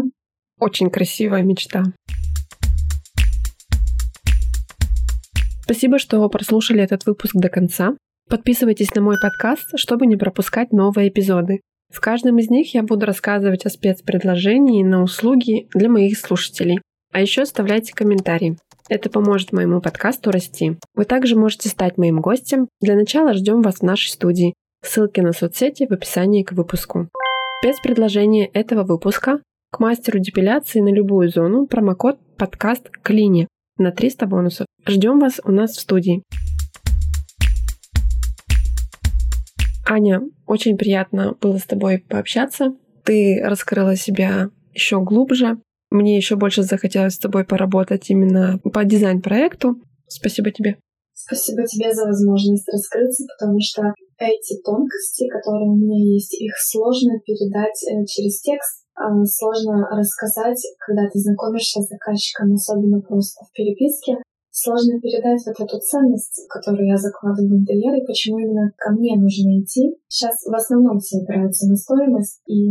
Очень 0.60 0.92
красивая 0.92 1.42
мечта. 1.42 1.86
Спасибо, 5.64 5.98
что 5.98 6.30
прослушали 6.30 6.84
этот 6.84 7.08
выпуск 7.08 7.34
до 7.34 7.50
конца. 7.50 7.96
Подписывайтесь 8.30 8.94
на 8.94 9.02
мой 9.02 9.16
подкаст, 9.20 9.72
чтобы 9.76 10.06
не 10.06 10.18
пропускать 10.18 10.72
новые 10.72 11.10
эпизоды. 11.10 11.62
В 11.92 12.00
каждом 12.00 12.38
из 12.38 12.52
них 12.52 12.76
я 12.76 12.84
буду 12.84 13.08
рассказывать 13.08 13.66
о 13.66 13.72
спецпредложении 13.72 14.84
на 14.84 15.02
услуги 15.02 15.68
для 15.74 15.90
моих 15.90 16.16
слушателей. 16.20 16.80
А 17.12 17.22
еще 17.22 17.42
оставляйте 17.42 17.96
комментарии. 17.96 18.56
Это 18.88 19.10
поможет 19.10 19.52
моему 19.52 19.82
подкасту 19.82 20.30
расти. 20.30 20.78
Вы 20.94 21.06
также 21.06 21.36
можете 21.36 21.70
стать 21.70 21.98
моим 21.98 22.22
гостем. 22.22 22.68
Для 22.82 22.94
начала 22.94 23.34
ждем 23.34 23.64
вас 23.64 23.78
в 23.78 23.84
нашей 23.84 24.10
студии. 24.10 24.54
Ссылки 24.82 25.20
на 25.20 25.34
соцсети 25.34 25.86
в 25.86 25.92
описании 25.92 26.44
к 26.44 26.54
выпуску. 26.54 27.10
Спецпредложение 27.62 28.48
этого 28.48 28.84
выпуска 28.84 29.42
к 29.72 29.80
мастеру 29.80 30.20
депиляции 30.20 30.80
на 30.80 30.92
любую 30.94 31.30
зону 31.30 31.68
промокод 31.68 32.18
подкаст 32.38 32.90
Клини 33.04 33.50
на 33.78 33.92
300 33.92 34.26
бонусов. 34.26 34.68
Ждем 34.88 35.20
вас 35.20 35.42
у 35.44 35.52
нас 35.52 35.72
в 35.72 35.82
студии. 35.82 36.24
Аня, 39.86 40.22
очень 40.46 40.78
приятно 40.78 41.36
было 41.42 41.58
с 41.58 41.66
тобой 41.66 42.00
пообщаться. 42.00 42.74
Ты 43.04 43.42
раскрыла 43.44 43.98
себя 43.98 44.50
еще 44.74 45.02
глубже. 45.02 45.58
Мне 45.92 46.16
еще 46.16 46.38
больше 46.38 46.64
захотелось 46.64 47.16
с 47.16 47.20
тобой 47.20 47.44
поработать 47.44 48.10
именно 48.10 48.60
по 48.60 48.86
дизайн-проекту. 48.86 49.76
Спасибо 50.08 50.52
тебе. 50.52 50.78
Спасибо 51.20 51.68
тебе 51.68 51.92
за 51.92 52.08
возможность 52.08 52.64
раскрыться, 52.72 53.28
потому 53.36 53.60
что 53.60 53.92
эти 54.20 54.56
тонкости, 54.64 55.28
которые 55.28 55.68
у 55.68 55.76
меня 55.76 56.00
есть, 56.16 56.34
их 56.40 56.56
сложно 56.56 57.20
передать 57.20 57.76
э, 57.92 58.06
через 58.08 58.40
текст, 58.40 58.88
а 58.96 59.12
сложно 59.26 59.84
рассказать, 59.92 60.60
когда 60.80 61.12
ты 61.12 61.20
знакомишься 61.20 61.82
с 61.82 61.90
заказчиком, 61.90 62.54
особенно 62.54 63.02
просто 63.02 63.44
в 63.44 63.52
переписке. 63.52 64.16
Сложно 64.52 65.00
передать 65.00 65.44
вот 65.46 65.60
эту 65.60 65.80
ценность, 65.80 66.48
которую 66.50 66.88
я 66.88 66.98
закладываю 66.98 67.52
в 67.52 67.60
интерьер, 67.62 67.96
и 67.96 68.06
почему 68.06 68.40
именно 68.40 68.72
ко 68.78 68.92
мне 68.92 69.16
нужно 69.16 69.60
идти. 69.60 69.96
Сейчас 70.08 70.36
в 70.44 70.56
основном 70.56 71.00
все 71.00 71.20
опираются 71.20 71.68
на 71.68 71.76
стоимость, 71.76 72.42
и, 72.48 72.68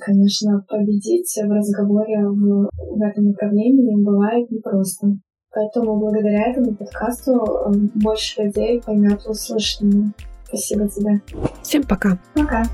конечно, 0.00 0.64
победить 0.68 1.32
в 1.36 1.50
разговоре 1.52 2.28
в, 2.28 2.68
в 2.68 3.00
этом 3.00 3.24
направлении 3.26 4.02
бывает 4.02 4.50
непросто. 4.50 5.16
Поэтому 5.54 5.96
благодаря 5.96 6.50
этому 6.50 6.74
подкасту 6.74 7.32
э, 7.32 7.72
больше 7.94 8.42
людей 8.42 8.82
поймет 8.84 9.24
услышанное. 9.26 10.12
Спасибо 10.46 10.88
тебе. 10.88 11.20
Всем 11.62 11.84
пока. 11.84 12.18
Пока. 12.34 12.64